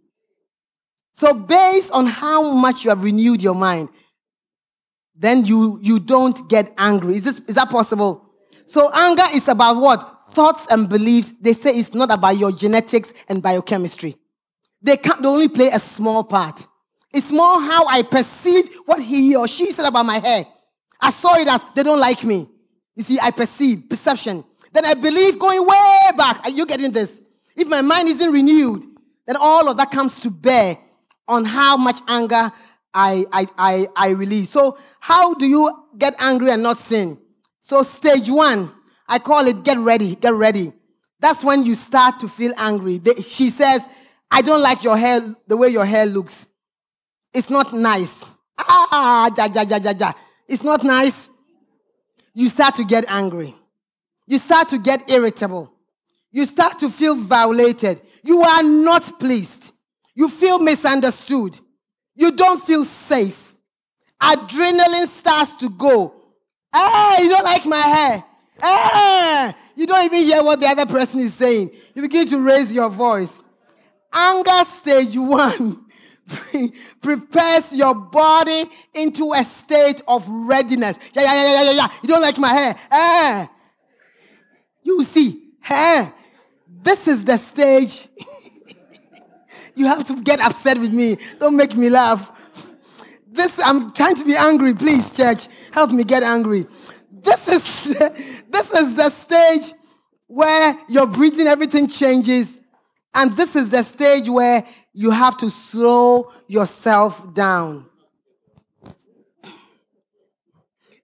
[1.14, 3.88] So based on how much you have renewed your mind,
[5.16, 7.16] then you, you don't get angry.
[7.16, 8.30] Is, this, is that possible?
[8.66, 10.16] So anger is about what?
[10.38, 11.34] Thoughts and beliefs.
[11.42, 14.18] They say it's not about your genetics and biochemistry.
[14.80, 16.68] They, can't, they only play a small part.
[17.12, 20.46] It's more how I perceived what he or she said about my hair.
[21.02, 22.48] I saw it as they don't like me.
[22.96, 24.44] You see, I perceive, perception.
[24.74, 26.44] Then I believe going way back.
[26.44, 27.20] Are you getting this?
[27.56, 28.86] If my mind isn't renewed,
[29.26, 30.78] then all of that comes to bear
[31.28, 32.52] on how much anger
[32.94, 34.52] I, I, I, I release.
[34.52, 37.18] So, how do you get angry and not sin?
[37.64, 38.72] So, stage one,
[39.08, 40.74] I call it get ready, get ready.
[41.20, 43.02] That's when you start to feel angry.
[43.24, 43.82] She says,
[44.30, 46.50] I don't like your hair, the way your hair looks.
[47.34, 48.26] It's not nice.
[48.58, 50.14] Ah, ja, ja, ja, ja, ja.
[50.48, 51.30] It's not nice.
[52.34, 53.56] You start to get angry.
[54.28, 55.74] You start to get irritable.
[56.32, 58.02] You start to feel violated.
[58.24, 59.74] You are not pleased.
[60.14, 61.60] You feel misunderstood.
[62.16, 63.54] You don't feel safe.
[64.22, 66.14] Adrenaline starts to go.
[66.74, 68.24] Hey, you don't like my hair.
[68.62, 71.72] Hey, you don't even hear what the other person is saying.
[71.94, 73.42] You begin to raise your voice.
[74.12, 75.86] Anger stage one
[77.02, 80.98] prepares your body into a state of readiness.
[81.14, 81.72] Yeah, yeah, yeah, yeah, yeah.
[81.72, 81.88] yeah.
[82.02, 82.76] You don't like my hair.
[82.92, 83.48] Eh.
[84.84, 86.10] You see, eh.
[86.82, 88.08] This is the stage.
[89.76, 91.18] you have to get upset with me.
[91.40, 92.32] Don't make me laugh.
[93.30, 94.74] This, I'm trying to be angry.
[94.74, 96.66] Please, church, help me get angry.
[97.28, 97.98] This is,
[98.50, 99.74] this is the stage
[100.28, 102.58] where your breathing, everything changes.
[103.14, 107.86] And this is the stage where you have to slow yourself down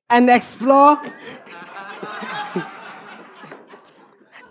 [0.09, 0.97] and explore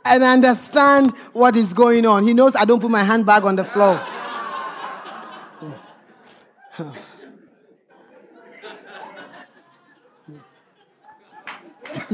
[0.05, 2.25] and understand what is going on.
[2.25, 3.99] He knows I don't put my handbag on the floor.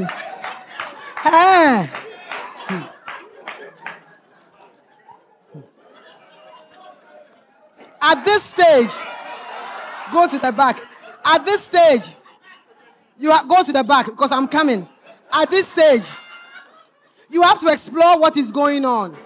[0.07, 1.91] hey.
[8.01, 8.95] At this stage,
[10.13, 10.81] go to the back.
[11.25, 12.09] At this stage,
[13.19, 14.89] you ha- go to the back because I'm coming.
[15.33, 16.09] At this stage,
[17.29, 19.17] you have to explore what is going on.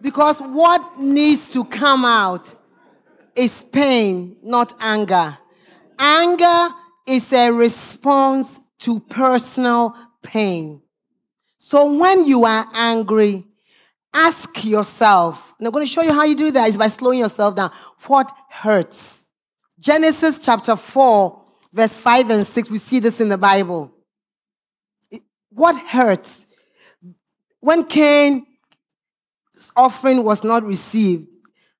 [0.00, 2.54] Because what needs to come out
[3.40, 5.38] is pain, not anger.
[5.98, 6.68] Anger
[7.06, 10.82] is a response to personal pain.
[11.56, 13.46] So when you are angry,
[14.12, 17.20] ask yourself, and I'm going to show you how you do that is by slowing
[17.20, 17.70] yourself down.
[18.06, 19.24] What hurts?
[19.78, 23.94] Genesis chapter 4, verse 5 and 6, we see this in the Bible.
[25.48, 26.46] What hurts?
[27.60, 28.44] When Cain's
[29.74, 31.29] offering was not received,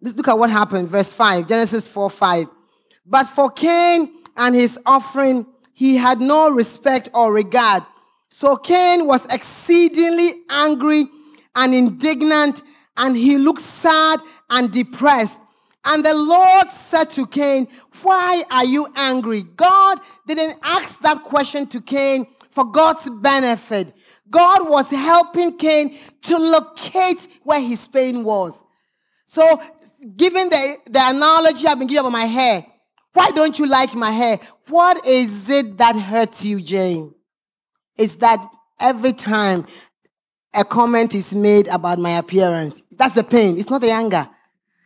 [0.01, 0.89] let's look at what happened.
[0.89, 2.47] Verse 5, Genesis 4 5.
[3.07, 7.83] But for Cain and his offering, he had no respect or regard.
[8.29, 11.07] So Cain was exceedingly angry
[11.55, 12.63] and indignant,
[12.97, 15.41] and he looked sad and depressed.
[15.85, 17.67] And the Lord said to Cain,
[18.03, 19.43] Why are you angry?
[19.43, 23.95] God didn't ask that question to Cain for God's benefit.
[24.29, 28.63] God was helping Cain to locate where his pain was.
[29.27, 29.63] So,
[30.17, 32.67] given the, the analogy I've been giving about my hair,
[33.13, 34.39] why don't you like my hair?
[34.69, 37.15] What is it that hurts you, Jane?
[38.01, 38.43] is that
[38.81, 39.67] every time
[40.55, 43.59] a comment is made about my appearance, that's the pain.
[43.59, 44.27] It's not the anger.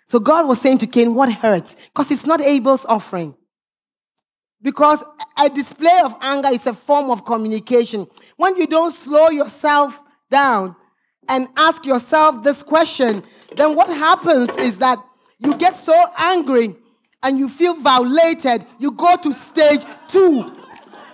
[0.09, 1.77] So God was saying to Cain, what hurts?
[1.77, 3.37] Because it's not Abel's offering.
[4.61, 5.05] Because
[5.39, 8.07] a display of anger is a form of communication.
[8.37, 10.75] When you don't slow yourself down
[11.29, 13.23] and ask yourself this question,
[13.57, 14.99] then what happens is that
[15.39, 16.75] you get so angry
[17.23, 20.51] and you feel violated, you go to stage two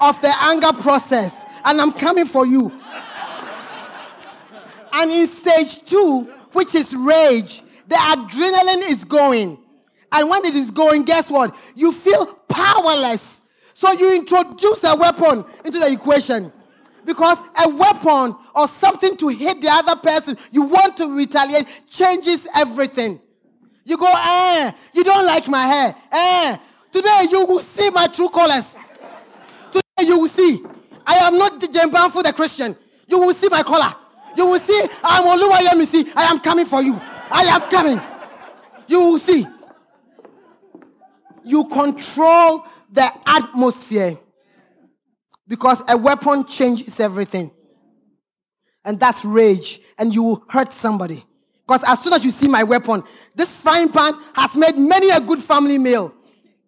[0.00, 2.72] of the anger process and I'm coming for you.
[4.92, 6.22] and in stage two,
[6.52, 9.58] which is rage, the adrenaline is going.
[10.12, 11.54] And when it is going, guess what?
[11.74, 13.42] You feel powerless.
[13.74, 16.52] So you introduce a weapon into the equation.
[17.04, 22.46] Because a weapon or something to hit the other person you want to retaliate changes
[22.54, 23.20] everything.
[23.84, 25.96] You go, eh, you don't like my hair.
[26.12, 26.56] Eh,
[26.92, 28.76] today you will see my true colors.
[29.72, 30.62] Today you will see.
[31.06, 32.76] I am not Jembanfu the Christian.
[33.08, 33.94] You will see my color.
[34.36, 36.12] You will see I'm Oluwayemisi.
[36.14, 36.94] I am coming for you.
[37.30, 38.00] I am coming.
[38.86, 39.46] You will see.
[41.44, 44.18] You control the atmosphere
[45.50, 47.50] because a weapon changes everything.
[48.86, 49.82] And that's rage.
[49.98, 51.26] And you will hurt somebody.
[51.66, 53.02] Because as soon as you see my weapon,
[53.34, 56.14] this frying pan has made many a good family meal.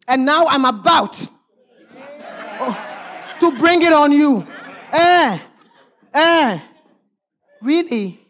[0.06, 1.18] And now I'm about.
[2.60, 2.92] Oh
[3.42, 4.46] to bring it on you.
[4.92, 5.38] Eh,
[6.14, 6.60] eh.
[7.60, 8.20] Really?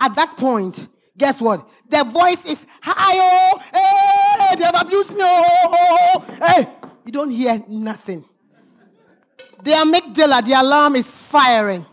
[0.00, 1.68] At that point, guess what?
[1.88, 6.66] The voice is hi, oh, hey, they have abused me, oh, hey.
[7.04, 8.24] You don't hear nothing.
[9.62, 11.84] The amygdala, the alarm is firing.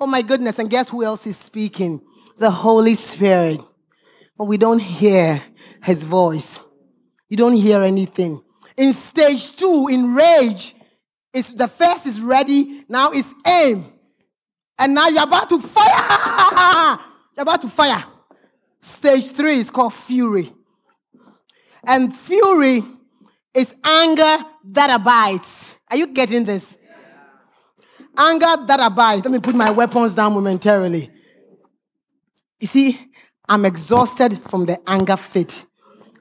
[0.00, 2.00] Oh my goodness, and guess who else is speaking?
[2.38, 3.60] The Holy Spirit.
[4.36, 5.42] But we don't hear
[5.82, 6.60] his voice.
[7.28, 8.42] You don't hear anything.
[8.76, 10.74] In stage two, in rage,
[11.34, 12.84] it's the first is ready.
[12.88, 13.92] Now it's aim.
[14.78, 16.98] And now you're about to fire.
[17.36, 18.04] You're about to fire.
[18.80, 20.52] Stage three is called fury.
[21.84, 22.82] And fury
[23.52, 25.74] is anger that abides.
[25.90, 26.77] Are you getting this?
[28.18, 29.24] Anger that abides.
[29.24, 31.10] Let me put my weapons down momentarily.
[32.60, 32.98] You see,
[33.48, 35.64] I'm exhausted from the anger fit.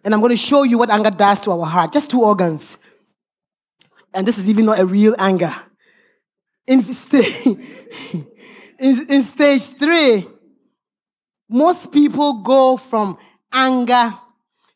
[0.05, 1.91] And I'm going to show you what anger does to our heart.
[1.91, 2.77] Just two organs
[4.13, 5.53] And this is even not a real anger.
[6.65, 7.45] In, st-
[8.79, 10.27] in, in stage three,
[11.49, 13.17] most people go from
[13.51, 14.13] anger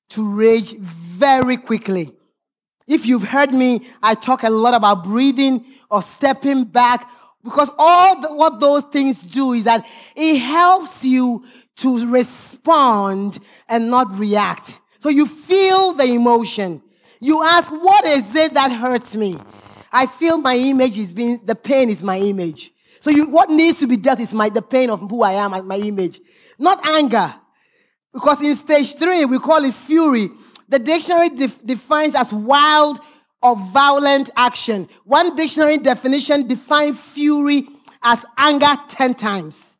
[0.09, 2.13] to rage very quickly.
[2.87, 7.09] If you've heard me, I talk a lot about breathing or stepping back
[7.43, 9.85] because all the, what those things do is that
[10.15, 11.43] it helps you
[11.77, 14.79] to respond and not react.
[14.99, 16.81] So you feel the emotion.
[17.19, 19.37] You ask, what is it that hurts me?
[19.91, 22.71] I feel my image is being, the pain is my image.
[23.01, 25.53] So you, what needs to be dealt is my, the pain of who I am,
[25.53, 26.21] and my image.
[26.57, 27.33] Not anger.
[28.13, 30.29] Because in stage three, we call it fury.
[30.69, 32.99] The dictionary def- defines as wild
[33.41, 34.87] or violent action.
[35.03, 37.67] One dictionary definition defines fury
[38.03, 39.75] as anger 10 times.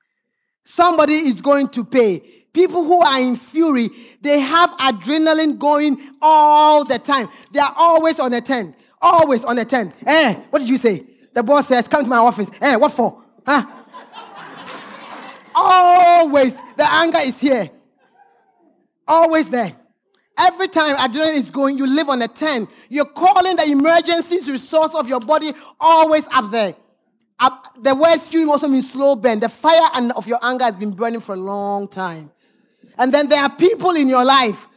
[0.64, 2.20] Somebody is going to pay.
[2.54, 3.90] People who are in fury,
[4.22, 7.30] they have adrenaline going all the time.
[7.52, 8.76] They are always on a 10.
[9.02, 9.92] Always on a 10.
[10.06, 11.06] Eh, what did you say?
[11.34, 12.50] The boss says, come to my office.
[12.60, 13.24] Eh, what for?
[13.46, 13.66] Huh?
[15.56, 16.56] always.
[16.76, 17.70] The anger is here.
[19.08, 19.76] Always there.
[20.42, 22.68] Every time adrenaline is going, you live on a 10.
[22.90, 26.76] You're calling the emergencies resource of your body always up there.
[27.40, 29.40] Up, the word fury also means slow burn.
[29.40, 32.32] The fire and of your anger has been burning for a long time.
[32.98, 34.68] And then there are people in your life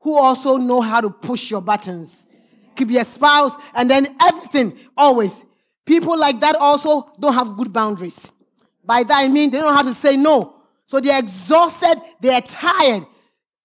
[0.00, 2.26] who also know how to push your buttons.
[2.74, 5.44] Could be a spouse, and then everything, always.
[5.84, 8.30] People like that also don't have good boundaries.
[8.84, 10.56] By that I mean they don't know how to say no.
[10.86, 13.06] So they're exhausted, they're tired,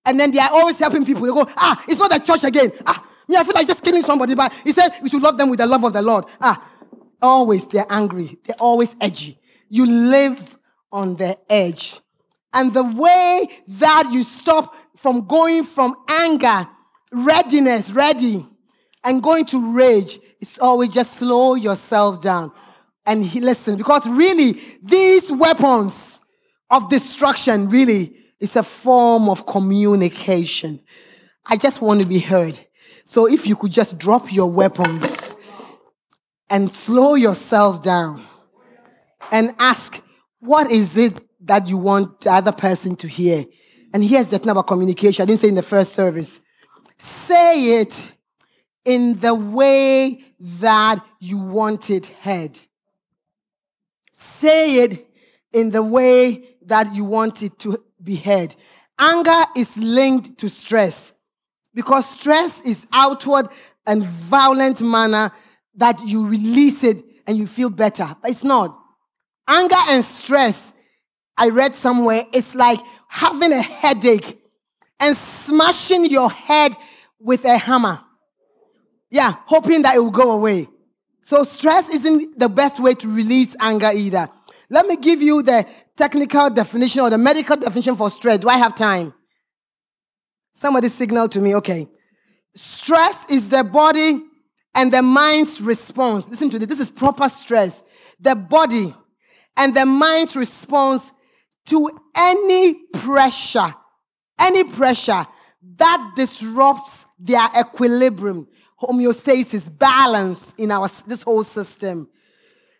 [0.07, 1.21] and then they are always helping people.
[1.23, 2.71] They go, ah, it's not the church again.
[2.85, 5.49] Ah, me, I feel like just killing somebody, but he said we should love them
[5.49, 6.25] with the love of the Lord.
[6.41, 6.67] Ah,
[7.21, 8.37] always they're angry.
[8.43, 9.37] They're always edgy.
[9.69, 10.57] You live
[10.91, 11.99] on the edge.
[12.53, 16.67] And the way that you stop from going from anger,
[17.11, 18.47] readiness, ready,
[19.03, 22.51] and going to rage is always just slow yourself down
[23.07, 23.77] and he, listen.
[23.77, 26.19] Because really, these weapons
[26.69, 30.79] of destruction really is a form of communication.
[31.45, 32.59] I just want to be heard.
[33.05, 35.35] So if you could just drop your weapons
[36.49, 38.23] and slow yourself down
[39.31, 40.01] and ask,
[40.39, 43.45] what is it that you want the other person to hear?
[43.93, 45.23] And here's the thing about communication.
[45.23, 46.41] I didn't say in the first service.
[46.97, 48.13] Say it
[48.85, 52.59] in the way that you want it heard.
[54.11, 55.07] Say it
[55.53, 58.55] in the way that you want it to be heard.
[58.97, 61.13] Anger is linked to stress
[61.75, 63.47] because stress is outward
[63.85, 65.31] and violent manner
[65.75, 68.15] that you release it and you feel better.
[68.21, 68.75] But it's not.
[69.47, 70.73] Anger and stress,
[71.37, 74.41] I read somewhere, it's like having a headache
[74.99, 76.75] and smashing your head
[77.19, 78.01] with a hammer.
[79.11, 80.67] Yeah, hoping that it will go away.
[81.21, 84.29] So stress isn't the best way to release anger either.
[84.69, 85.65] Let me give you the
[85.97, 88.39] technical definition or the medical definition for stress.
[88.39, 89.13] Do I have time?
[90.53, 91.55] Somebody signal to me.
[91.55, 91.87] Okay.
[92.55, 94.23] Stress is the body
[94.73, 96.27] and the mind's response.
[96.27, 96.67] Listen to this.
[96.67, 97.83] This is proper stress.
[98.19, 98.93] The body
[99.55, 101.11] and the mind's response
[101.65, 103.73] to any pressure,
[104.39, 105.25] any pressure
[105.75, 108.47] that disrupts their equilibrium,
[108.81, 112.09] homeostasis, balance in our this whole system.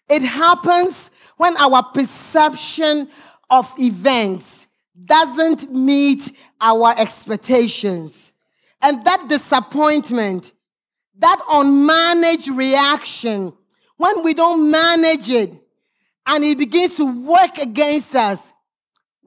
[0.09, 3.09] It happens when our perception
[3.49, 4.67] of events
[5.05, 8.33] doesn't meet our expectations.
[8.81, 10.53] And that disappointment,
[11.19, 13.53] that unmanaged reaction,
[13.97, 15.51] when we don't manage it
[16.25, 18.53] and it begins to work against us,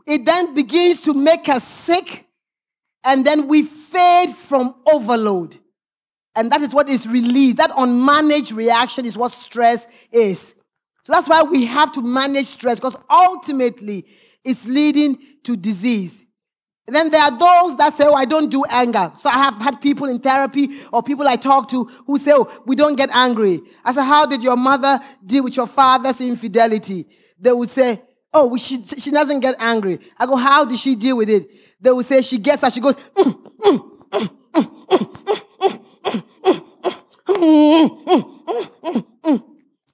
[0.07, 2.27] it then begins to make us sick
[3.05, 5.57] and then we fade from overload.
[6.35, 7.57] And that is what is released.
[7.57, 10.55] That unmanaged reaction is what stress is.
[11.03, 14.07] So that's why we have to manage stress because ultimately
[14.44, 16.24] it's leading to disease.
[16.86, 19.12] And then there are those that say, Oh, I don't do anger.
[19.16, 22.51] So I have had people in therapy or people I talk to who say, Oh,
[22.66, 23.61] we don't get angry.
[23.84, 27.07] I said, How did your mother deal with your father's infidelity?
[27.38, 30.01] They would say, Oh, she, she doesn't get angry.
[30.18, 31.48] I go, How did she deal with it?
[31.80, 33.90] They would say, She gets up, she goes, mm, mm,
[38.82, 39.07] mm,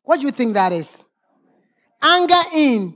[0.06, 1.04] What do you think that is?
[2.06, 2.94] anger in.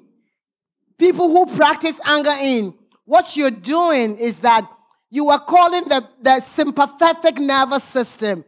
[0.98, 4.70] People who practice anger in, what you're doing is that
[5.10, 8.44] you are calling the, the sympathetic nervous system.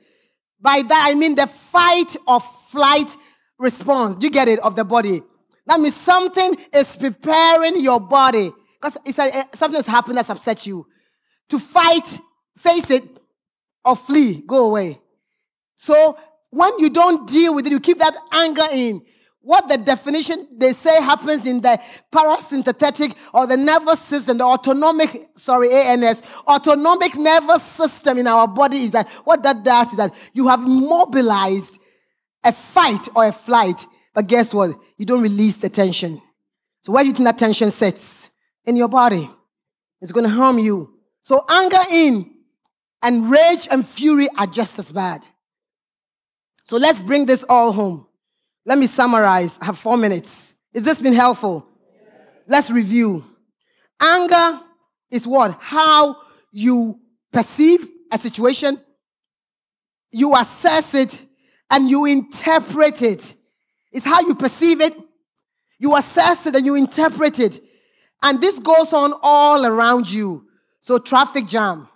[0.60, 3.16] By that, I mean the fight or flight
[3.58, 4.22] response.
[4.22, 5.22] You get it of the body.
[5.66, 10.86] That means something is preparing your body because it's something has happened that's upset you
[11.48, 12.20] to fight,
[12.58, 13.04] face it,
[13.84, 15.00] or flee, go away.
[15.76, 16.18] So
[16.52, 19.02] when you don't deal with it, you keep that anger in.
[19.40, 21.80] What the definition they say happens in the
[22.12, 28.84] parasympathetic or the nervous system, the autonomic, sorry, ANS, autonomic nervous system in our body
[28.84, 31.80] is that what that does is that you have mobilized
[32.44, 34.78] a fight or a flight, but guess what?
[34.98, 36.20] You don't release the tension.
[36.82, 38.30] So where do you think that tension sits?
[38.66, 39.28] In your body.
[40.02, 40.94] It's going to harm you.
[41.22, 42.30] So anger in
[43.02, 45.26] and rage and fury are just as bad.
[46.72, 48.06] So let's bring this all home.
[48.64, 49.58] Let me summarize.
[49.60, 50.54] I have four minutes.
[50.74, 51.68] Has this been helpful?
[52.46, 53.26] Let's review.
[54.00, 54.58] Anger
[55.10, 55.58] is what?
[55.60, 56.16] How
[56.50, 56.98] you
[57.30, 58.80] perceive a situation,
[60.12, 61.22] you assess it,
[61.70, 63.34] and you interpret it.
[63.92, 64.96] It's how you perceive it,
[65.78, 67.60] you assess it, and you interpret it.
[68.22, 70.46] And this goes on all around you.
[70.80, 71.86] So, traffic jam,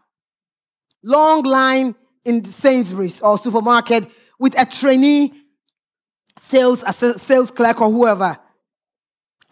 [1.03, 1.95] long line
[2.27, 5.33] in Sainsbury's or supermarket with a trainee
[6.39, 6.85] sales
[7.23, 8.39] sales clerk or whoever,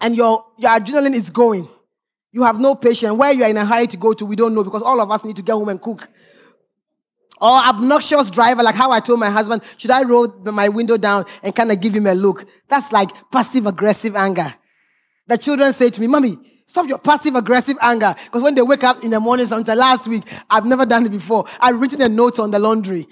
[0.01, 1.67] and your, your adrenaline is going.
[2.31, 3.15] You have no patience.
[3.17, 5.09] Where you are in a hurry to go to, we don't know because all of
[5.09, 6.09] us need to get home and cook.
[7.39, 11.25] Or obnoxious driver, like how I told my husband, should I roll my window down
[11.43, 12.45] and kind of give him a look?
[12.69, 14.53] That's like passive aggressive anger.
[15.27, 18.15] The children say to me, Mommy, stop your passive aggressive anger.
[18.25, 21.09] Because when they wake up in the morning, until last week, I've never done it
[21.09, 21.45] before.
[21.59, 23.07] I've written a note on the laundry.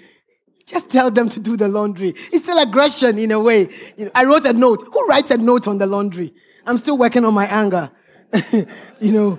[0.66, 2.14] Just tell them to do the laundry.
[2.32, 3.68] It's still aggression in a way.
[3.96, 4.88] You know, I wrote a note.
[4.92, 6.32] Who writes a note on the laundry?
[6.66, 7.90] I'm still working on my anger.
[9.00, 9.38] you know.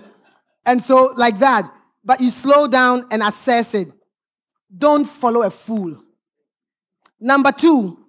[0.65, 1.71] And so, like that.
[2.03, 3.91] But you slow down and assess it.
[4.75, 6.01] Don't follow a fool.
[7.19, 7.99] Number two.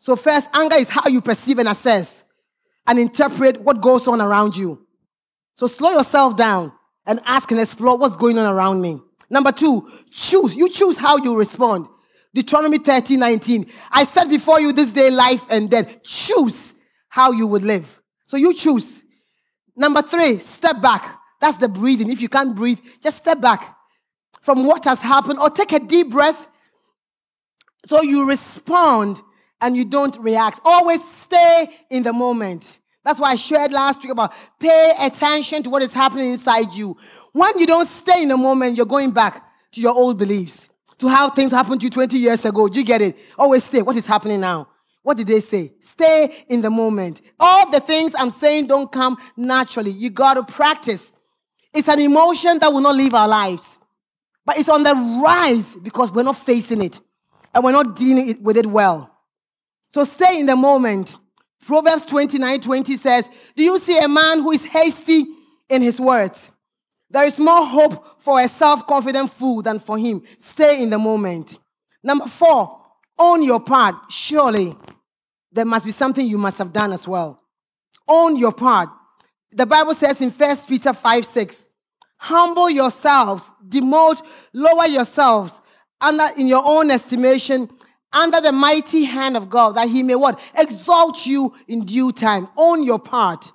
[0.00, 2.24] So, first, anger is how you perceive and assess
[2.86, 4.86] and interpret what goes on around you.
[5.54, 6.72] So, slow yourself down
[7.06, 9.00] and ask and explore what's going on around me.
[9.30, 10.54] Number two, choose.
[10.54, 11.88] You choose how you respond.
[12.36, 13.66] Deuteronomy 30, 19.
[13.90, 16.02] I set before you this day life and death.
[16.02, 16.74] Choose
[17.08, 18.02] how you would live.
[18.26, 19.02] So you choose.
[19.74, 21.18] Number three, step back.
[21.40, 22.10] That's the breathing.
[22.10, 23.74] If you can't breathe, just step back
[24.42, 26.46] from what has happened or take a deep breath
[27.86, 29.22] so you respond
[29.62, 30.60] and you don't react.
[30.62, 32.80] Always stay in the moment.
[33.02, 36.98] That's why I shared last week about pay attention to what is happening inside you.
[37.32, 40.65] When you don't stay in the moment, you're going back to your old beliefs
[40.98, 42.68] to how things happened to you 20 years ago.
[42.68, 43.16] Do you get it?
[43.38, 43.82] Always stay.
[43.82, 44.68] What is happening now?
[45.02, 45.72] What did they say?
[45.80, 47.20] Stay in the moment.
[47.38, 49.92] All the things I'm saying don't come naturally.
[49.92, 51.12] You got to practice.
[51.72, 53.78] It's an emotion that will not leave our lives,
[54.44, 57.00] but it's on the rise because we're not facing it
[57.54, 59.10] and we're not dealing with it well.
[59.92, 61.18] So stay in the moment.
[61.64, 65.26] Proverbs 29 20 says, Do you see a man who is hasty
[65.68, 66.50] in his words?
[67.10, 70.20] There is more hope for a self confident fool than for him.
[70.38, 71.60] Stay in the moment.
[72.02, 72.82] Number four,
[73.16, 73.94] own your part.
[74.10, 74.74] Surely
[75.52, 77.40] there must be something you must have done as well.
[78.08, 78.88] Own your part.
[79.52, 81.66] The Bible says in 1 Peter 5 6,
[82.16, 84.20] humble yourselves, demote,
[84.52, 85.60] lower yourselves
[86.00, 87.70] under in your own estimation
[88.12, 90.40] under the mighty hand of God that he may what?
[90.58, 92.48] Exalt you in due time.
[92.56, 93.52] Own your part.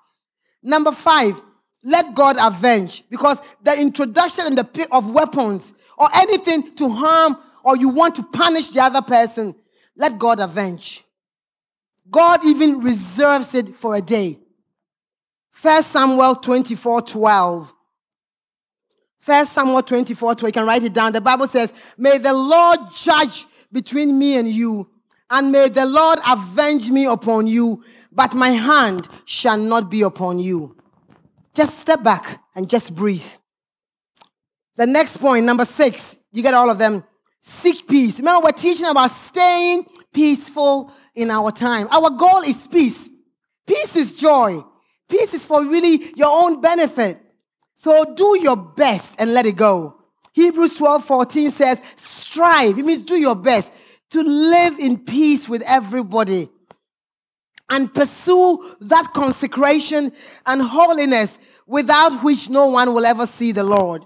[0.63, 1.41] Number five,
[1.83, 7.37] let God avenge because the introduction and the pick of weapons or anything to harm
[7.63, 9.55] or you want to punish the other person,
[9.95, 11.03] let God avenge.
[12.09, 14.39] God even reserves it for a day.
[15.51, 17.73] First Samuel 24 12.
[19.19, 20.49] First Samuel 24 12.
[20.49, 21.13] You can write it down.
[21.13, 24.89] The Bible says, May the Lord judge between me and you,
[25.29, 30.39] and may the Lord avenge me upon you, but my hand shall not be upon
[30.39, 30.75] you.
[31.53, 33.25] Just step back and just breathe.
[34.77, 37.03] The next point, number six, you get all of them.
[37.41, 38.19] Seek peace.
[38.19, 41.87] Remember, we're teaching about staying peaceful in our time.
[41.91, 43.09] Our goal is peace.
[43.67, 44.63] Peace is joy.
[45.09, 47.19] Peace is for really your own benefit.
[47.75, 49.97] So do your best and let it go.
[50.33, 52.77] Hebrews 12 14 says, strive.
[52.77, 53.71] It means do your best
[54.11, 56.49] to live in peace with everybody
[57.71, 60.11] and pursue that consecration
[60.45, 64.05] and holiness without which no one will ever see the Lord.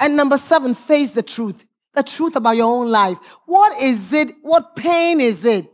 [0.00, 1.64] And number seven, face the truth.
[1.92, 3.18] The truth about your own life.
[3.46, 4.32] What is it?
[4.42, 5.70] What pain is it?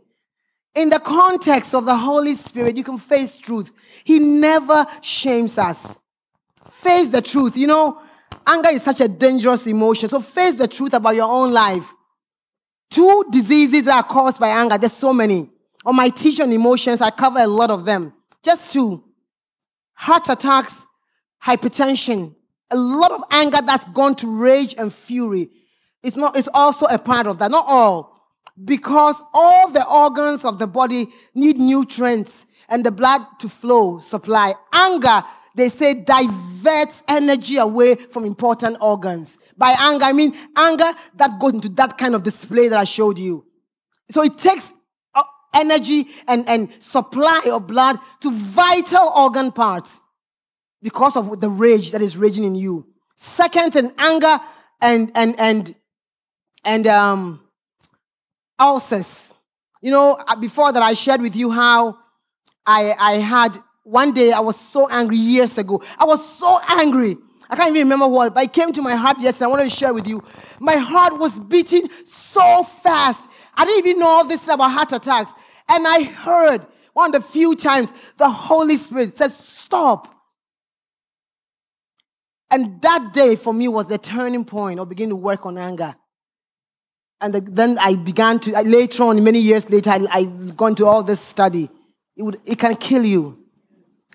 [0.75, 3.71] In the context of the Holy Spirit, you can face truth.
[4.03, 5.97] He never shames us.
[6.69, 7.57] Face the truth.
[7.57, 8.01] You know,
[8.45, 10.09] anger is such a dangerous emotion.
[10.09, 11.91] So face the truth about your own life.
[12.89, 14.77] Two diseases that are caused by anger.
[14.77, 15.49] There's so many.
[15.85, 18.13] On my teaching on emotions, I cover a lot of them.
[18.43, 19.03] Just two.
[19.93, 20.85] Heart attacks,
[21.43, 22.35] hypertension,
[22.71, 25.49] a lot of anger that's gone to rage and fury.
[26.03, 27.51] It's not, it's also a part of that.
[27.51, 28.11] Not all.
[28.63, 34.53] because all the organs of the body need nutrients and the blood to flow, supply.
[34.73, 35.23] Anger,
[35.55, 39.37] they say, diverts energy away from important organs.
[39.57, 43.19] By anger, I mean anger that goes into that kind of display that I showed
[43.19, 43.45] you.
[44.11, 44.73] So it takes
[45.53, 49.99] energy and, and supply of blood to vital organ parts
[50.81, 52.87] because of the rage that is raging in you.
[53.15, 54.39] Second, and anger
[54.81, 55.75] and and and
[56.63, 57.39] and um
[58.59, 59.33] ulcers.
[59.81, 61.97] You know, uh, before that I shared with you how
[62.65, 65.83] I I had one day I was so angry years ago.
[65.97, 67.17] I was so angry.
[67.49, 69.45] I can't even remember what, but it came to my heart yesterday.
[69.45, 70.23] I wanted to share with you.
[70.59, 73.29] My heart was beating so fast.
[73.55, 75.31] I didn't even know all this about heart attacks.
[75.67, 80.13] And I heard one of the few times the Holy Spirit said, Stop.
[82.49, 85.95] And that day for me was the turning point of beginning to work on anger.
[87.21, 90.85] And the, then I began to, later on, many years later, I, I've gone to
[90.85, 91.69] all this study.
[92.17, 93.37] It, would, it can kill you.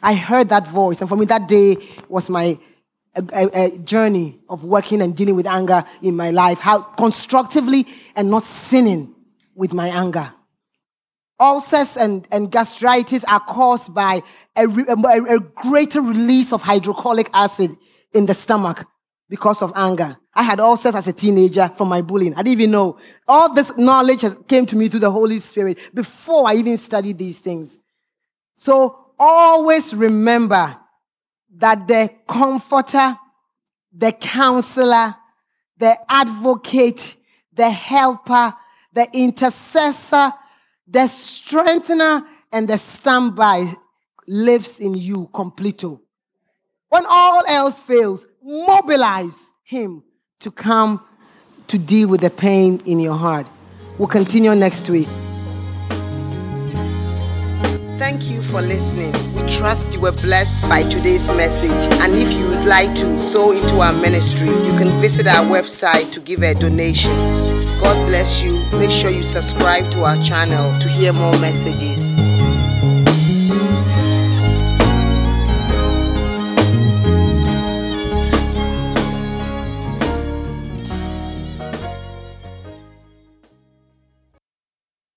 [0.02, 1.00] I heard that voice.
[1.00, 1.76] And for me, that day
[2.08, 2.58] was my
[3.16, 6.58] a, a journey of working and dealing with anger in my life.
[6.58, 9.15] How constructively and not sinning
[9.56, 10.32] with my anger.
[11.40, 14.22] Ulcers and, and gastritis are caused by
[14.56, 17.76] a, a, a greater release of hydrochloric acid
[18.14, 18.86] in the stomach
[19.28, 20.16] because of anger.
[20.34, 22.34] I had ulcers as a teenager from my bullying.
[22.34, 22.98] I didn't even know.
[23.26, 27.18] All this knowledge has came to me through the Holy Spirit before I even studied
[27.18, 27.78] these things.
[28.56, 30.76] So always remember
[31.56, 33.18] that the comforter,
[33.92, 35.16] the counselor,
[35.78, 37.16] the advocate,
[37.52, 38.54] the helper,
[38.96, 40.32] the intercessor,
[40.88, 43.70] the strengthener, and the standby
[44.26, 46.00] lives in you completo.
[46.88, 50.02] When all else fails, mobilize him
[50.40, 51.04] to come
[51.66, 53.46] to deal with the pain in your heart.
[53.98, 55.08] We'll continue next week.
[57.98, 59.12] Thank you for listening.
[59.34, 61.92] We trust you were blessed by today's message.
[62.00, 66.12] And if you would like to sow into our ministry, you can visit our website
[66.12, 67.55] to give a donation.
[67.80, 68.64] God bless you.
[68.78, 72.14] Make sure you subscribe to our channel to hear more messages.